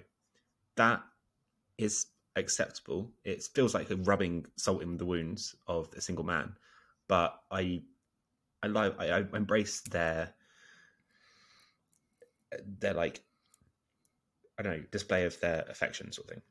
That 0.77 1.03
is 1.77 2.07
acceptable. 2.35 3.11
It 3.23 3.43
feels 3.53 3.73
like 3.73 3.89
a 3.89 3.97
rubbing 3.97 4.45
salt 4.55 4.81
in 4.81 4.97
the 4.97 5.05
wounds 5.05 5.55
of 5.67 5.89
a 5.95 6.01
single 6.01 6.23
man, 6.23 6.55
but 7.07 7.35
I, 7.51 7.83
I 8.63 8.67
like 8.67 8.99
I, 8.99 9.09
I 9.09 9.25
embrace 9.33 9.81
their 9.81 10.33
their 12.79 12.93
like 12.93 13.21
I 14.57 14.63
don't 14.63 14.77
know 14.77 14.83
display 14.91 15.25
of 15.25 15.39
their 15.39 15.65
affection 15.69 16.11
sort 16.11 16.27
of 16.27 16.33
thing. 16.33 16.41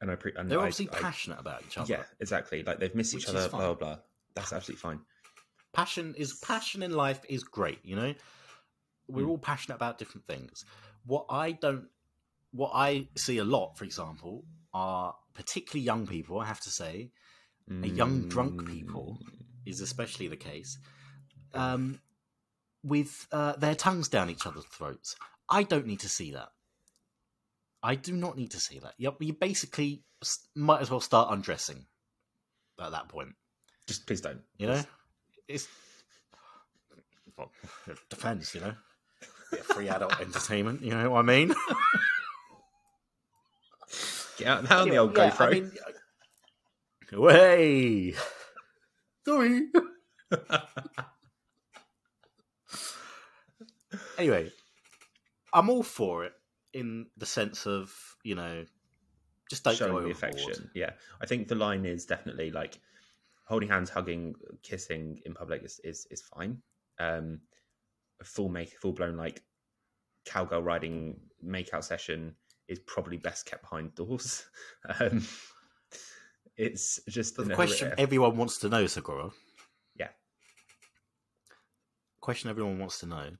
And 0.00 0.10
I 0.10 0.14
pre- 0.16 0.32
and 0.36 0.50
they're 0.50 0.58
I- 0.58 0.62
obviously 0.62 0.88
I- 0.92 0.98
passionate 1.00 1.38
about 1.40 1.62
each 1.66 1.76
other. 1.78 1.92
yeah, 1.92 2.04
exactly. 2.20 2.62
Like 2.62 2.78
they've 2.78 2.94
missed 2.94 3.14
each 3.14 3.28
other, 3.28 3.48
blah 3.48 3.58
blah 3.58 3.74
blah. 3.74 3.98
That's 4.34 4.52
absolutely 4.52 4.80
fine. 4.80 5.00
Passion 5.72 6.14
is 6.16 6.34
passion 6.34 6.82
in 6.82 6.92
life 6.92 7.20
is 7.28 7.44
great. 7.44 7.78
You 7.84 7.96
know, 7.96 8.14
we're 9.08 9.24
Mm. 9.26 9.28
all 9.30 9.38
passionate 9.38 9.76
about 9.76 9.98
different 9.98 10.26
things. 10.26 10.64
What 11.04 11.26
I 11.30 11.52
don't, 11.52 11.88
what 12.52 12.72
I 12.74 13.08
see 13.16 13.38
a 13.38 13.44
lot, 13.44 13.76
for 13.78 13.84
example, 13.84 14.44
are 14.72 15.14
particularly 15.34 15.84
young 15.84 16.06
people. 16.06 16.40
I 16.40 16.46
have 16.46 16.60
to 16.60 16.70
say, 16.70 17.12
a 17.68 17.86
young 17.86 18.28
drunk 18.28 18.66
people 18.66 19.18
Mm. 19.22 19.44
is 19.66 19.80
especially 19.80 20.26
the 20.28 20.36
case, 20.36 20.78
um, 21.54 22.00
with 22.82 23.28
uh, 23.30 23.52
their 23.56 23.74
tongues 23.76 24.08
down 24.08 24.30
each 24.30 24.46
other's 24.46 24.64
throats. 24.64 25.14
I 25.48 25.62
don't 25.62 25.86
need 25.86 26.00
to 26.00 26.08
see 26.08 26.32
that. 26.32 26.48
I 27.82 27.94
do 27.94 28.12
not 28.12 28.36
need 28.36 28.50
to 28.52 28.60
see 28.60 28.78
that. 28.80 28.94
You, 28.98 29.14
you 29.20 29.32
basically 29.32 30.02
might 30.54 30.82
as 30.82 30.90
well 30.90 31.00
start 31.00 31.32
undressing 31.32 31.86
at 32.80 32.92
that 32.92 33.08
point. 33.08 33.34
Just 33.86 34.06
please 34.06 34.20
don't. 34.20 34.42
You 34.58 34.68
know, 34.68 34.82
it's 35.48 35.66
well, 37.38 37.50
it 37.86 37.98
depends. 38.08 38.54
You 38.54 38.60
know, 38.60 38.74
bit 39.50 39.60
of 39.60 39.66
free 39.66 39.88
adult 39.88 40.20
entertainment. 40.20 40.82
You 40.82 40.90
know 40.90 41.10
what 41.10 41.20
I 41.20 41.22
mean? 41.22 41.54
Get 44.38 44.46
out 44.46 44.68
now 44.68 44.82
on 44.82 44.88
the 44.88 44.98
old 44.98 45.16
yeah, 45.16 45.30
GoPro. 45.30 45.46
I 45.46 45.50
mean, 45.50 45.72
uh, 47.12 47.20
way. 47.20 48.14
Sorry. 49.26 49.68
anyway, 54.18 54.50
I'm 55.52 55.68
all 55.68 55.82
for 55.82 56.24
it 56.24 56.32
in 56.72 57.06
the 57.16 57.26
sense 57.26 57.66
of 57.66 57.92
you 58.22 58.34
know, 58.34 58.64
just 59.48 59.64
don't 59.64 59.76
showing 59.76 60.04
the 60.04 60.10
affection. 60.10 60.70
Yeah, 60.74 60.90
I 61.20 61.26
think 61.26 61.48
the 61.48 61.54
line 61.54 61.84
is 61.84 62.06
definitely 62.06 62.50
like 62.50 62.78
holding 63.44 63.68
hands, 63.68 63.90
hugging, 63.90 64.34
kissing 64.62 65.20
in 65.24 65.34
public 65.34 65.64
is 65.64 65.80
is, 65.84 66.06
is 66.10 66.22
fine. 66.22 66.62
Um, 66.98 67.40
a 68.20 68.24
full 68.24 68.48
make, 68.48 68.78
full 68.78 68.92
blown 68.92 69.16
like 69.16 69.42
cowgirl 70.24 70.62
riding 70.62 71.18
makeout 71.44 71.84
session 71.84 72.34
is 72.68 72.78
probably 72.80 73.16
best 73.16 73.46
kept 73.46 73.62
behind 73.62 73.94
doors. 73.94 74.44
Um, 75.00 75.26
it's 76.56 77.00
just 77.08 77.36
the 77.36 77.54
question 77.54 77.88
horrific- 77.88 78.02
everyone 78.02 78.36
wants 78.36 78.58
to 78.58 78.68
know, 78.68 78.86
Segura. 78.86 79.30
Yeah. 79.96 80.08
Question 82.20 82.50
everyone 82.50 82.78
wants 82.78 82.98
to 83.00 83.06
know. 83.06 83.30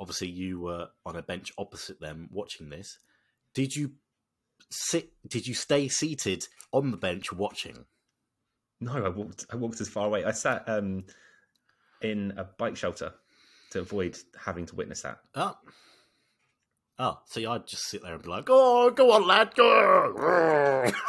Obviously, 0.00 0.28
you 0.28 0.60
were 0.60 0.88
on 1.04 1.16
a 1.16 1.22
bench 1.22 1.52
opposite 1.58 2.00
them 2.00 2.30
watching 2.32 2.70
this. 2.70 2.98
Did 3.52 3.76
you 3.76 3.92
sit? 4.70 5.12
Did 5.28 5.46
you 5.46 5.52
stay 5.52 5.88
seated 5.88 6.48
on 6.72 6.90
the 6.90 6.96
bench 6.96 7.30
watching? 7.30 7.84
No, 8.80 9.04
I 9.04 9.10
walked. 9.10 9.44
I 9.52 9.56
walked 9.56 9.82
as 9.82 9.90
far 9.90 10.06
away. 10.06 10.24
I 10.24 10.30
sat 10.30 10.66
um, 10.66 11.04
in 12.00 12.32
a 12.38 12.44
bike 12.44 12.78
shelter 12.78 13.12
to 13.72 13.80
avoid 13.80 14.16
having 14.42 14.64
to 14.66 14.74
witness 14.74 15.02
that. 15.02 15.18
Oh. 15.34 15.54
Oh, 16.98 17.18
see, 17.26 17.44
I'd 17.44 17.66
just 17.66 17.84
sit 17.84 18.02
there 18.02 18.14
and 18.14 18.22
be 18.22 18.30
like, 18.30 18.46
"Oh, 18.48 18.90
go 18.90 19.12
on, 19.12 19.26
lad, 19.26 19.54
go!" 19.54 20.14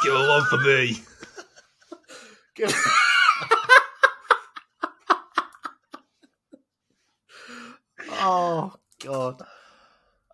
Go 0.04 0.16
on 0.16 0.44
for 0.46 0.58
me. 0.58 1.00
oh 8.10 8.74
God. 9.04 9.42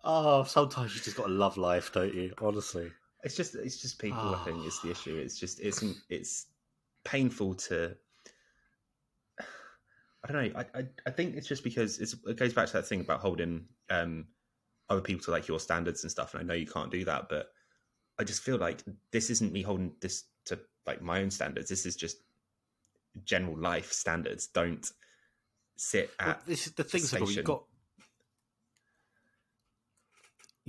Oh, 0.03 0.43
sometimes 0.43 0.95
you 0.95 1.01
just 1.01 1.17
got 1.17 1.27
to 1.27 1.33
love 1.33 1.57
life, 1.57 1.91
don't 1.93 2.13
you? 2.13 2.33
Honestly. 2.41 2.91
It's 3.23 3.35
just 3.35 3.55
it's 3.55 3.81
just 3.81 3.99
people. 3.99 4.33
I 4.33 4.41
think 4.45 4.65
is 4.65 4.79
the 4.81 4.91
issue. 4.91 5.17
It's 5.17 5.37
just 5.37 5.59
it's 5.59 5.83
it's 6.09 6.45
painful 7.03 7.55
to. 7.55 7.95
I 10.23 10.31
don't 10.31 10.53
know. 10.53 10.59
I, 10.59 10.79
I 10.79 10.83
I 11.07 11.11
think 11.11 11.35
it's 11.35 11.47
just 11.47 11.63
because 11.63 11.99
it's, 11.99 12.15
it 12.25 12.37
goes 12.37 12.53
back 12.53 12.67
to 12.67 12.73
that 12.73 12.87
thing 12.87 13.01
about 13.01 13.19
holding 13.19 13.65
um 13.89 14.25
other 14.89 15.01
people 15.01 15.23
to 15.25 15.31
like 15.31 15.47
your 15.47 15.59
standards 15.59 16.03
and 16.03 16.11
stuff. 16.11 16.33
And 16.33 16.41
I 16.41 16.45
know 16.45 16.53
you 16.53 16.65
can't 16.65 16.91
do 16.91 17.03
that, 17.05 17.27
but 17.29 17.51
I 18.17 18.23
just 18.23 18.41
feel 18.41 18.57
like 18.57 18.83
this 19.11 19.29
isn't 19.29 19.51
me 19.51 19.61
holding 19.61 19.91
this 20.01 20.23
to 20.45 20.59
like 20.87 21.01
my 21.01 21.21
own 21.21 21.29
standards. 21.29 21.69
This 21.69 21.85
is 21.85 21.95
just 21.97 22.17
general 23.25 23.57
life 23.57 23.91
standards. 23.91 24.47
Don't 24.47 24.89
sit 25.75 26.11
Well, 26.19 26.29
at 26.29 26.45
this 26.45 26.67
is 26.67 26.73
the 26.73 26.83
things 26.83 27.09
Sybil, 27.09 27.27
station. 27.27 27.41
you 27.41 27.43
got 27.45 27.63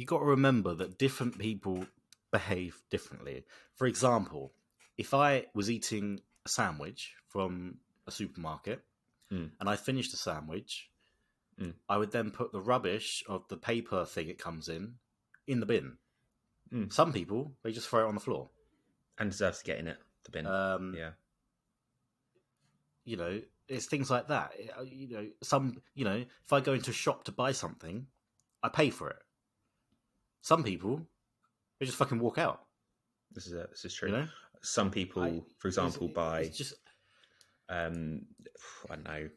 you 0.01 0.07
got 0.07 0.21
to 0.21 0.25
remember 0.25 0.73
that 0.75 0.97
different 0.99 1.39
people 1.39 1.87
behave 2.33 2.81
differently. 2.91 3.45
For 3.75 3.87
example, 3.87 4.53
if 4.97 5.13
I 5.13 5.47
was 5.55 5.71
eating 5.71 6.21
a 6.47 6.49
sandwich 6.49 7.15
from 7.29 7.79
a 8.07 8.11
supermarket 8.11 8.81
Mm. 9.31 9.51
and 9.61 9.69
I 9.69 9.77
finished 9.77 10.11
the 10.13 10.17
sandwich, 10.17 10.91
Mm. 11.59 11.75
I 11.89 11.99
would 11.99 12.11
then 12.13 12.31
put 12.31 12.53
the 12.53 12.61
rubbish 12.61 13.23
of 13.29 13.47
the 13.49 13.57
paper 13.57 14.05
thing 14.07 14.29
it 14.29 14.39
comes 14.39 14.69
in 14.69 14.99
in 15.47 15.61
the 15.61 15.67
bin. 15.67 15.99
Mm. 16.73 16.93
Some 16.93 17.13
people 17.13 17.57
they 17.63 17.73
just 17.73 17.89
throw 17.89 18.05
it 18.07 18.09
on 18.09 18.15
the 18.15 18.21
floor. 18.29 18.51
and 19.19 19.31
deserves 19.31 19.59
to 19.59 19.65
get 19.65 19.79
in 19.79 19.87
it. 19.87 19.99
The 20.25 20.31
bin. 20.31 20.47
Um, 20.47 20.95
yeah. 20.97 21.13
you 23.05 23.17
know, 23.19 23.43
it's 23.69 23.85
things 23.87 24.11
like 24.11 24.29
that. 24.29 24.55
Uh, 24.79 24.83
You 24.83 25.09
know, 25.09 25.31
some, 25.43 25.83
you 25.95 26.05
know, 26.07 26.25
if 26.45 26.53
I 26.53 26.61
go 26.61 26.73
into 26.73 26.91
a 26.91 26.95
shop 26.95 27.25
to 27.25 27.33
buy 27.33 27.53
something, 27.53 28.07
I 28.63 28.69
pay 28.71 28.89
for 28.91 29.11
it. 29.11 29.23
Some 30.43 30.63
people, 30.65 31.01
they 31.79 31.87
just 31.87 31.99
fucking 31.99 32.19
walk 32.19 32.39
out. 32.39 32.63
This 33.33 33.47
is 33.47 33.53
a, 33.53 33.67
this 33.71 33.85
is 33.85 33.95
true. 33.95 34.09
You 34.11 34.17
know, 34.17 34.29
Some 34.63 34.91
people, 34.91 35.23
I- 35.23 35.43
for 35.59 35.69
example, 35.69 36.05
It's- 36.09 36.15
buy 36.15 36.41
it's 36.43 36.59
just 36.59 36.75
um, 37.69 38.27
I 38.91 38.97
don't 38.97 39.05
know, 39.05 39.29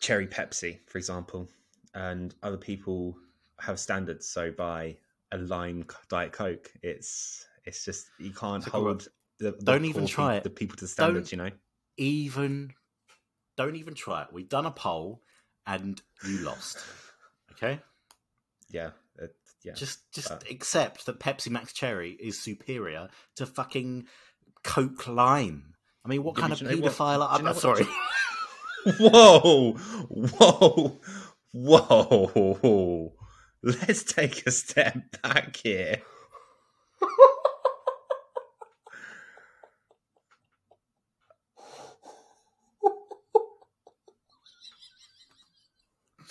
cherry 0.00 0.26
Pepsi, 0.26 0.78
for 0.86 0.98
example, 0.98 1.48
and 1.94 2.34
other 2.42 2.56
people 2.56 3.16
have 3.58 3.78
standards. 3.80 4.28
So 4.28 4.52
buy 4.52 4.96
a 5.32 5.38
lime 5.38 5.84
Diet 6.08 6.32
Coke. 6.32 6.70
It's 6.82 7.44
it's 7.64 7.84
just 7.84 8.06
you 8.18 8.30
can't 8.32 8.64
hold 8.64 9.08
the, 9.38 9.52
the 9.52 9.64
Don't 9.64 9.84
even 9.84 10.06
try 10.06 10.36
it. 10.36 10.44
the 10.44 10.50
people 10.50 10.76
to 10.76 10.84
the 10.84 10.88
standards. 10.88 11.30
Don't- 11.30 11.38
You 11.44 11.50
know, 11.50 11.56
even. 11.96 12.72
Don't 13.56 13.76
even 13.76 13.94
try 13.94 14.22
it. 14.22 14.28
We've 14.32 14.48
done 14.48 14.64
a 14.66 14.70
poll, 14.70 15.20
and 15.66 16.00
you 16.26 16.38
lost. 16.38 16.78
Okay, 17.52 17.78
yeah, 18.70 18.90
yeah. 19.64 19.72
just 19.74 20.10
just 20.12 20.28
but- 20.28 20.50
accept 20.50 21.06
that 21.06 21.20
Pepsi 21.20 21.50
Max 21.50 21.72
Cherry 21.72 22.12
is 22.20 22.38
superior 22.40 23.08
to 23.36 23.46
fucking 23.46 24.06
Coke 24.64 25.06
Lime. 25.08 25.74
I 26.04 26.08
mean, 26.08 26.22
what 26.22 26.36
Yeah, 26.36 26.40
kind 26.42 26.52
of 26.52 26.58
do 26.60 26.64
you 26.66 26.70
know 26.76 26.82
what- 26.82 26.92
paedophile? 26.92 27.26
I'm 27.30 27.44
what- 27.44 27.56
sorry. 27.56 27.86
whoa, 28.98 29.72
whoa, 31.52 32.26
whoa! 32.62 33.12
Let's 33.62 34.04
take 34.04 34.46
a 34.46 34.50
step 34.50 34.96
back 35.22 35.56
here. 35.56 36.00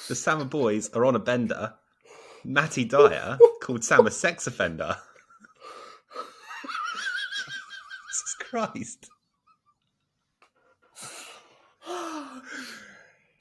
the 0.08 0.16
Summer 0.16 0.46
Boys 0.46 0.90
are 0.90 1.06
on 1.06 1.16
a 1.16 1.20
bender. 1.20 1.74
Matty 2.44 2.86
Dyer 2.86 3.38
called 3.62 3.84
Sam 3.84 4.08
a 4.08 4.12
sex 4.12 4.48
offender. 4.48 4.96
Jesus 8.10 8.36
Christ. 8.40 9.10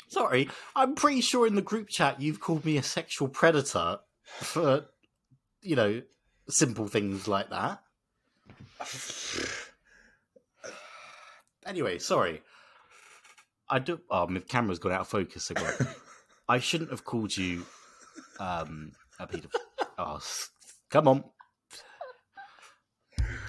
Sorry, 0.09 0.49
I'm 0.75 0.95
pretty 0.95 1.21
sure 1.21 1.47
in 1.47 1.55
the 1.55 1.63
group 1.63 1.89
chat 1.89 2.21
you've 2.21 2.41
called 2.41 2.65
me 2.65 2.77
a 2.77 2.83
sexual 2.83 3.29
predator 3.29 3.99
for, 4.25 4.87
you 5.63 5.77
know, 5.77 6.03
simple 6.49 6.89
things 6.89 7.29
like 7.29 7.51
that. 7.51 7.83
Anyway, 11.67 11.99
sorry. 11.99 12.43
I 13.69 13.79
do. 13.79 14.01
Oh, 14.11 14.27
my 14.27 14.41
camera's 14.41 14.79
gone 14.79 14.93
out 14.93 15.03
of 15.03 15.09
focus 15.09 15.51
again. 15.51 15.75
I 16.49 16.59
shouldn't 16.59 16.91
have 16.91 17.05
called 17.05 17.37
you 17.37 17.67
um, 18.39 18.93
a 19.19 19.27
pedophile. 19.27 19.87
Oh, 19.99 20.21
come 20.91 21.09
on, 21.09 21.25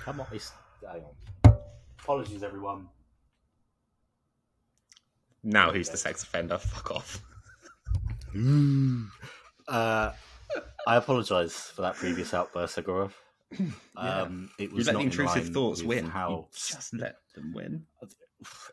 come 0.04 0.20
on. 0.22 0.28
It's, 0.32 0.52
hang 0.90 1.04
on. 1.04 1.56
Apologies, 2.00 2.44
everyone. 2.44 2.88
Now 5.44 5.72
who's 5.72 5.90
the 5.90 5.98
sex 5.98 6.24
offender? 6.24 6.58
Fuck 6.58 6.92
off. 6.92 7.22
Uh, 9.68 10.12
I 10.88 10.96
apologise 10.96 11.54
for 11.56 11.84
that 11.84 11.94
previous 11.96 12.34
outburst, 12.34 12.78
Agorov. 12.78 13.12
Um, 13.98 14.50
it 14.58 14.70
You 14.70 14.76
was 14.78 14.88
let 14.88 14.94
not 14.94 15.00
the 15.00 15.04
in 15.06 15.12
intrusive 15.12 15.44
line 15.46 15.54
thoughts 15.54 15.82
with 15.82 15.88
win. 16.04 16.06
How 16.10 16.30
You 16.30 16.46
just 16.56 16.94
let 16.94 17.18
them 17.36 17.54
win. 17.54 17.84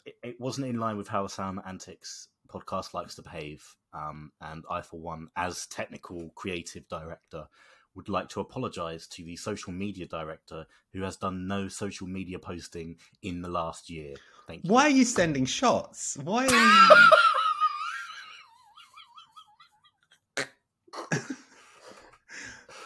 it, 0.06 0.14
it 0.22 0.40
wasn't 0.40 0.68
in 0.68 0.78
line 0.78 0.96
with 0.96 1.08
how 1.08 1.26
Sound 1.26 1.58
Antics 1.66 2.28
podcast 2.46 2.94
likes 2.94 3.14
to 3.16 3.22
behave. 3.22 3.64
Um, 3.92 4.32
and 4.40 4.64
I, 4.70 4.82
for 4.82 5.00
one, 5.00 5.28
as 5.36 5.66
technical 5.66 6.30
creative 6.34 6.88
director, 6.88 7.48
would 7.96 8.08
like 8.08 8.28
to 8.28 8.40
apologise 8.40 9.06
to 9.08 9.24
the 9.24 9.36
social 9.36 9.72
media 9.72 10.06
director 10.06 10.66
who 10.92 11.02
has 11.02 11.16
done 11.16 11.48
no 11.48 11.68
social 11.68 12.06
media 12.06 12.38
posting 12.38 12.96
in 13.22 13.40
the 13.42 13.48
last 13.48 13.88
year. 13.90 14.14
Thank 14.46 14.64
you. 14.64 14.70
Why 14.70 14.82
are 14.82 14.90
you 14.90 15.04
sending 15.04 15.46
shots? 15.46 16.16
Why 16.22 16.46
are 16.46 16.50
you... 16.50 16.88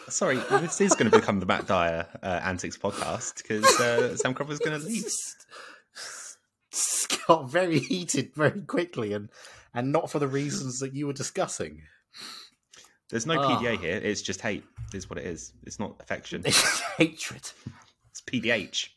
Sorry, 0.08 0.36
this 0.36 0.80
is 0.80 0.94
going 0.94 1.08
to 1.10 1.16
become 1.16 1.38
the 1.38 1.46
Matt 1.46 1.66
Dyer 1.68 2.04
uh, 2.22 2.40
Antics 2.42 2.76
podcast 2.76 3.36
because 3.36 3.64
uh, 3.80 4.16
Sam 4.16 4.34
Cropper's 4.34 4.58
going 4.58 4.80
to 4.80 4.84
leave. 4.84 5.04
Got 7.30 7.48
very 7.50 7.78
heated 7.90 8.34
very 8.34 8.62
quickly, 8.62 9.12
and 9.12 9.28
and 9.72 9.92
not 9.92 10.10
for 10.10 10.18
the 10.18 10.26
reasons 10.28 10.80
that 10.80 10.94
you 10.94 11.06
were 11.06 11.12
discussing. 11.12 11.82
There's 13.08 13.26
no 13.26 13.40
Ah. 13.40 13.58
PDA 13.58 13.78
here. 13.78 13.96
It's 13.96 14.22
just 14.22 14.40
hate. 14.40 14.64
Is 14.92 15.08
what 15.08 15.18
it 15.18 15.26
is. 15.26 15.52
It's 15.64 15.78
not 15.78 15.96
affection. 16.00 16.42
It's 16.44 16.80
hatred. 16.98 17.48
It's 18.10 18.20
PDH. 18.22 18.88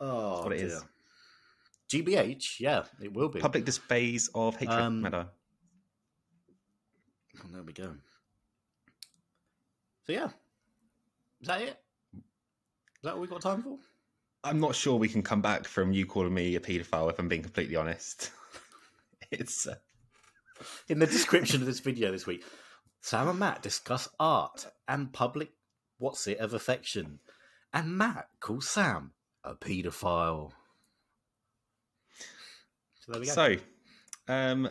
Oh, 0.00 0.42
what 0.44 0.52
it 0.52 0.60
is. 0.62 0.72
dear. 0.72 2.02
GBH, 2.02 2.58
yeah, 2.60 2.84
it 3.02 3.12
will 3.12 3.28
be. 3.28 3.38
Public 3.40 3.66
displays 3.66 4.30
of 4.34 4.56
hatred. 4.56 4.78
Um, 4.80 5.02
Matt 5.02 5.12
Dyer. 5.12 5.26
Oh, 7.38 7.48
there 7.52 7.62
we 7.62 7.74
go. 7.74 7.94
So 10.06 10.12
yeah, 10.12 10.30
is 11.42 11.48
that 11.48 11.60
it? 11.60 11.78
Is 12.16 12.22
that 13.04 13.14
all 13.14 13.20
we 13.20 13.28
got 13.28 13.42
time 13.42 13.62
for? 13.62 13.76
I'm 14.44 14.60
not 14.60 14.74
sure 14.74 14.96
we 14.96 15.08
can 15.08 15.22
come 15.22 15.40
back 15.40 15.66
from 15.66 15.92
you 15.92 16.04
calling 16.06 16.34
me 16.34 16.56
a 16.56 16.60
paedophile 16.60 17.10
if 17.10 17.18
I'm 17.18 17.28
being 17.28 17.42
completely 17.42 17.76
honest. 17.76 18.30
It's 19.30 19.66
uh, 19.66 19.76
In 20.90 20.98
the 20.98 21.06
description 21.06 21.62
of 21.62 21.66
this 21.66 21.80
video 21.80 22.12
this 22.12 22.26
week, 22.26 22.44
Sam 23.00 23.28
and 23.28 23.38
Matt 23.38 23.62
discuss 23.62 24.06
art 24.20 24.66
and 24.86 25.10
public 25.10 25.52
what's 25.96 26.26
it 26.26 26.38
of 26.38 26.52
affection, 26.52 27.18
and 27.72 27.96
Matt 27.96 28.26
calls 28.40 28.68
Sam 28.68 29.12
a 29.42 29.54
paedophile. 29.54 30.52
So 33.00 33.12
there 33.12 33.20
we 33.22 33.26
go. 33.26 33.32
so. 33.32 33.56
Um, 34.28 34.68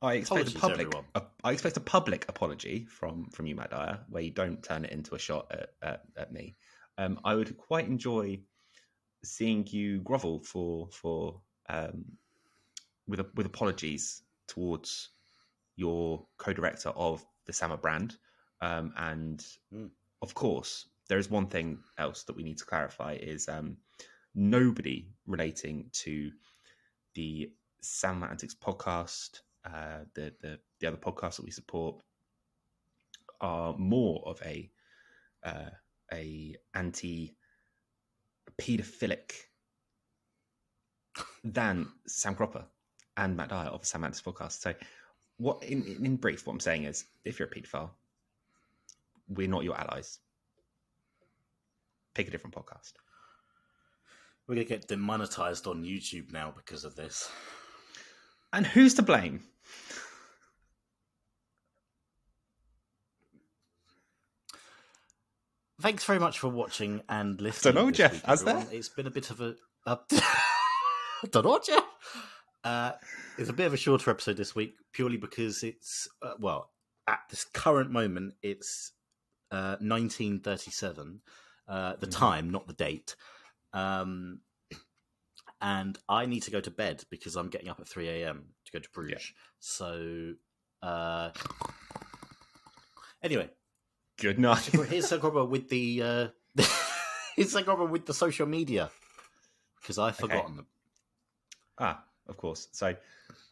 I 0.00 0.14
expect 0.14 0.50
Apologies, 0.50 0.54
a 0.54 0.58
public. 0.60 0.94
A, 1.16 1.22
I 1.42 1.50
expect 1.50 1.76
a 1.76 1.80
public 1.80 2.26
apology 2.28 2.86
from 2.88 3.28
from 3.30 3.48
you, 3.48 3.56
Matt 3.56 3.70
Dyer, 3.70 3.98
where 4.08 4.22
you 4.22 4.30
don't 4.30 4.62
turn 4.62 4.84
it 4.84 4.92
into 4.92 5.16
a 5.16 5.18
shot 5.18 5.50
at, 5.50 5.70
at, 5.82 6.02
at 6.16 6.32
me. 6.32 6.54
Um, 6.96 7.18
I 7.24 7.34
would 7.34 7.56
quite 7.56 7.88
enjoy 7.88 8.38
seeing 9.26 9.66
you 9.68 10.00
grovel 10.00 10.40
for 10.40 10.88
for 10.92 11.40
um, 11.68 12.04
with 13.08 13.20
a, 13.20 13.26
with 13.34 13.46
apologies 13.46 14.22
towards 14.48 15.10
your 15.76 16.26
co-director 16.38 16.90
of 16.90 17.24
the 17.46 17.52
Sama 17.52 17.76
brand, 17.76 18.16
um, 18.60 18.92
and 18.96 19.44
Mm. 19.72 19.90
of 20.22 20.34
course, 20.34 20.88
there 21.08 21.18
is 21.18 21.30
one 21.30 21.46
thing 21.46 21.78
else 21.98 22.24
that 22.24 22.36
we 22.36 22.42
need 22.42 22.58
to 22.58 22.64
clarify: 22.64 23.14
is 23.14 23.48
um, 23.48 23.76
nobody 24.34 25.08
relating 25.26 25.90
to 25.92 26.32
the 27.14 27.50
Sama 27.80 28.26
Antics 28.26 28.54
podcast, 28.54 29.40
uh, 29.64 30.04
the 30.14 30.34
the 30.40 30.58
the 30.80 30.86
other 30.86 30.96
podcasts 30.96 31.36
that 31.36 31.44
we 31.44 31.50
support, 31.50 32.02
are 33.40 33.76
more 33.76 34.22
of 34.26 34.40
a 34.44 34.70
uh, 35.44 35.70
a 36.12 36.56
anti 36.74 37.36
pedophilic 38.60 39.32
than 41.44 41.88
Sam 42.06 42.34
Cropper 42.34 42.64
and 43.16 43.36
Matt 43.36 43.50
Dyer 43.50 43.68
of 43.68 43.80
the 43.80 43.86
Sam 43.86 44.04
Antics 44.04 44.22
podcast. 44.22 44.60
So, 44.60 44.74
what 45.38 45.62
in, 45.62 45.84
in 45.84 46.16
brief, 46.16 46.46
what 46.46 46.54
I'm 46.54 46.60
saying 46.60 46.84
is, 46.84 47.04
if 47.24 47.38
you're 47.38 47.48
a 47.48 47.50
pedophile, 47.50 47.90
we're 49.28 49.48
not 49.48 49.64
your 49.64 49.78
allies. 49.78 50.18
Pick 52.14 52.28
a 52.28 52.30
different 52.30 52.54
podcast. 52.54 52.92
We're 54.46 54.54
gonna 54.54 54.64
get 54.64 54.88
demonetized 54.88 55.66
on 55.66 55.84
YouTube 55.84 56.32
now 56.32 56.52
because 56.56 56.84
of 56.84 56.94
this. 56.96 57.30
And 58.52 58.66
who's 58.66 58.94
to 58.94 59.02
blame? 59.02 59.42
Thanks 65.80 66.04
very 66.04 66.18
much 66.18 66.38
for 66.38 66.48
watching 66.48 67.02
and 67.08 67.40
listening. 67.40 67.74
Dunno, 67.74 67.90
Jeff, 67.90 68.12
week, 68.14 68.22
has 68.24 68.40
everyone. 68.42 68.64
there? 68.66 68.74
It's 68.78 68.88
been 68.88 69.06
a 69.06 69.10
bit 69.10 69.30
of 69.30 69.40
a. 69.40 69.54
a 69.86 69.98
don't 71.30 71.44
know, 71.44 71.60
Jeff. 71.64 71.84
Uh, 72.64 72.92
it's 73.38 73.50
a 73.50 73.52
bit 73.52 73.66
of 73.66 73.74
a 73.74 73.76
shorter 73.76 74.10
episode 74.10 74.36
this 74.38 74.54
week, 74.54 74.74
purely 74.92 75.16
because 75.18 75.62
it's 75.62 76.08
uh, 76.22 76.32
well, 76.38 76.70
at 77.06 77.20
this 77.30 77.44
current 77.44 77.90
moment, 77.90 78.34
it's 78.42 78.92
uh, 79.50 79.76
1937. 79.80 81.20
Uh, 81.68 81.96
the 81.96 82.06
Mhm. 82.06 82.10
time, 82.16 82.50
not 82.50 82.66
the 82.68 82.72
date. 82.72 83.16
Um, 83.72 84.40
and 85.60 85.98
I 86.08 86.26
need 86.26 86.42
to 86.44 86.50
go 86.50 86.60
to 86.60 86.70
bed 86.70 87.02
because 87.10 87.34
I'm 87.36 87.48
getting 87.48 87.68
up 87.68 87.80
at 87.80 87.88
3 87.88 88.08
a.m. 88.08 88.54
to 88.66 88.72
go 88.72 88.78
to 88.78 88.88
Bruges. 88.90 89.32
So, 89.58 90.34
uh, 90.82 91.30
anyway, 93.22 93.50
Good 94.18 94.38
night. 94.38 94.64
here's 94.88 95.10
the 95.10 95.18
problem 95.18 95.50
with 95.50 95.68
the 95.68 96.02
uh, 96.02 96.28
here's 97.36 97.52
the 97.52 97.62
problem 97.62 97.90
with 97.90 98.06
the 98.06 98.14
social 98.14 98.46
media 98.46 98.90
because 99.80 99.98
I've 99.98 100.16
forgotten 100.16 100.56
them. 100.56 100.66
Ah, 101.78 102.02
of 102.26 102.36
course. 102.36 102.68
So 102.72 102.94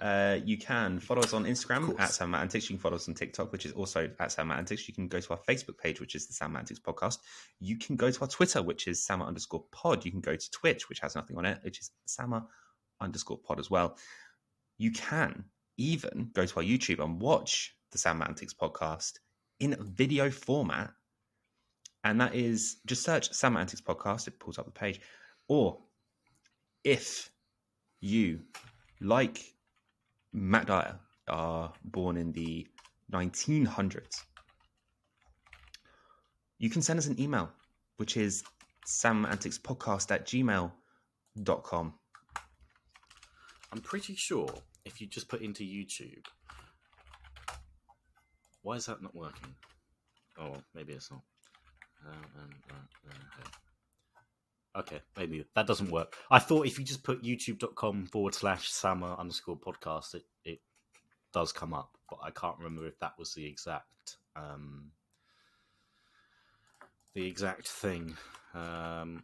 uh, 0.00 0.38
you 0.44 0.56
can 0.58 0.98
follow 1.00 1.22
us 1.22 1.34
on 1.34 1.44
Instagram 1.44 1.98
at 2.00 2.10
Sam 2.10 2.34
Antics. 2.34 2.68
You 2.68 2.76
can 2.76 2.80
follow 2.82 2.96
us 2.96 3.08
on 3.08 3.14
TikTok, 3.14 3.52
which 3.52 3.66
is 3.66 3.72
also 3.72 4.10
at 4.18 4.32
Sam 4.32 4.50
Antics. 4.50 4.88
You 4.88 4.94
can 4.94 5.08
go 5.08 5.20
to 5.20 5.30
our 5.30 5.38
Facebook 5.48 5.78
page, 5.78 6.00
which 6.00 6.14
is 6.14 6.26
the 6.26 6.32
Sam 6.32 6.56
Antics 6.56 6.80
podcast. 6.80 7.18
You 7.60 7.76
can 7.78 7.96
go 7.96 8.10
to 8.10 8.20
our 8.22 8.28
Twitter, 8.28 8.62
which 8.62 8.88
is 8.88 9.04
Sama 9.04 9.26
underscore 9.26 9.64
pod. 9.70 10.04
You 10.04 10.10
can 10.10 10.20
go 10.20 10.34
to 10.34 10.50
Twitch, 10.50 10.88
which 10.88 11.00
has 11.00 11.14
nothing 11.14 11.36
on 11.36 11.44
it, 11.44 11.58
which 11.62 11.78
is 11.80 11.90
Sama 12.06 12.46
underscore 13.00 13.38
pod 13.38 13.60
as 13.60 13.70
well. 13.70 13.96
You 14.78 14.92
can 14.92 15.44
even 15.76 16.30
go 16.32 16.46
to 16.46 16.56
our 16.56 16.64
YouTube 16.64 17.02
and 17.02 17.20
watch 17.20 17.76
the 17.92 17.98
Sam 17.98 18.22
Antics 18.22 18.54
podcast 18.54 19.18
in 19.60 19.76
video 19.80 20.30
format. 20.30 20.92
And 22.04 22.20
that 22.20 22.34
is 22.34 22.76
just 22.86 23.02
search 23.02 23.32
Sam 23.32 23.56
Antics 23.56 23.80
podcast, 23.80 24.28
it 24.28 24.38
pulls 24.38 24.58
up 24.58 24.66
the 24.66 24.70
page. 24.70 25.00
Or 25.48 25.78
if 26.82 27.30
you, 28.00 28.40
like 29.00 29.40
Matt 30.32 30.66
Dyer, 30.66 30.98
are 31.28 31.72
born 31.84 32.16
in 32.18 32.32
the 32.32 32.66
1900s, 33.12 34.24
you 36.58 36.68
can 36.68 36.82
send 36.82 36.98
us 36.98 37.06
an 37.06 37.18
email, 37.20 37.50
which 37.96 38.16
is 38.16 38.44
samanticspodcast 38.86 40.10
at 40.10 40.26
gmail.com. 40.26 41.94
I'm 43.72 43.80
pretty 43.80 44.14
sure 44.14 44.48
if 44.84 45.00
you 45.00 45.06
just 45.06 45.28
put 45.28 45.40
into 45.40 45.64
YouTube, 45.64 46.24
why 48.64 48.74
is 48.76 48.86
that 48.86 49.00
not 49.02 49.14
working? 49.14 49.54
Oh, 50.40 50.56
maybe 50.74 50.94
it's 50.94 51.10
not. 51.10 51.20
Okay, 54.76 55.00
maybe 55.16 55.44
that 55.54 55.66
doesn't 55.68 55.90
work. 55.90 56.16
I 56.30 56.40
thought 56.40 56.66
if 56.66 56.78
you 56.78 56.84
just 56.84 57.04
put 57.04 57.22
youtube.com 57.22 58.06
forward 58.06 58.34
slash 58.34 58.70
summer 58.70 59.14
underscore 59.16 59.56
podcast, 59.56 60.14
it, 60.14 60.24
it 60.44 60.60
does 61.32 61.52
come 61.52 61.72
up, 61.72 61.90
but 62.10 62.18
I 62.24 62.30
can't 62.30 62.58
remember 62.58 62.86
if 62.86 62.98
that 62.98 63.12
was 63.16 63.34
the 63.34 63.46
exact 63.46 64.16
um, 64.34 64.90
the 67.14 67.24
exact 67.24 67.68
thing. 67.68 68.16
Um, 68.52 69.22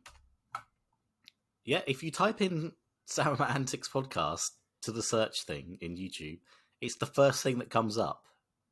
yeah, 1.64 1.80
if 1.86 2.03
you 2.03 2.12
type 2.12 2.41
in 2.41 2.72
Sam 3.07 3.36
Antics 3.41 3.88
podcast 3.88 4.51
to 4.82 4.93
the 4.93 5.03
search 5.03 5.43
thing 5.43 5.78
in 5.80 5.97
YouTube, 5.97 6.38
it's 6.80 6.97
the 6.97 7.07
first 7.07 7.43
thing 7.43 7.59
that 7.59 7.70
comes 7.70 7.99
up. 7.99 8.22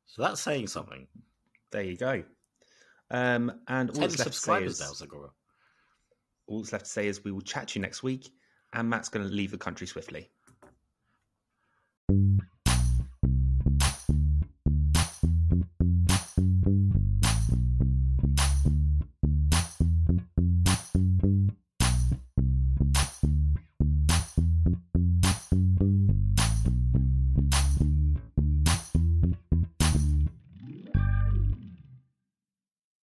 So 0.09 0.23
that's 0.23 0.41
saying 0.41 0.67
something. 0.67 1.07
There 1.71 1.83
you 1.83 1.95
go. 1.95 2.23
Um, 3.11 3.51
and 3.67 3.91
all 3.91 3.99
that's, 3.99 4.17
left 4.17 4.33
to 4.33 4.37
say 4.37 4.63
is, 4.63 4.79
now, 4.79 4.87
Zagora. 4.87 5.29
all 6.47 6.59
that's 6.59 6.73
left 6.73 6.85
to 6.85 6.91
say 6.91 7.07
is 7.07 7.23
we 7.23 7.31
will 7.31 7.41
chat 7.41 7.69
to 7.69 7.79
you 7.79 7.83
next 7.83 8.01
week, 8.01 8.29
and 8.73 8.89
Matt's 8.89 9.09
going 9.09 9.27
to 9.27 9.33
leave 9.33 9.51
the 9.51 9.57
country 9.57 9.85
swiftly. 9.85 10.31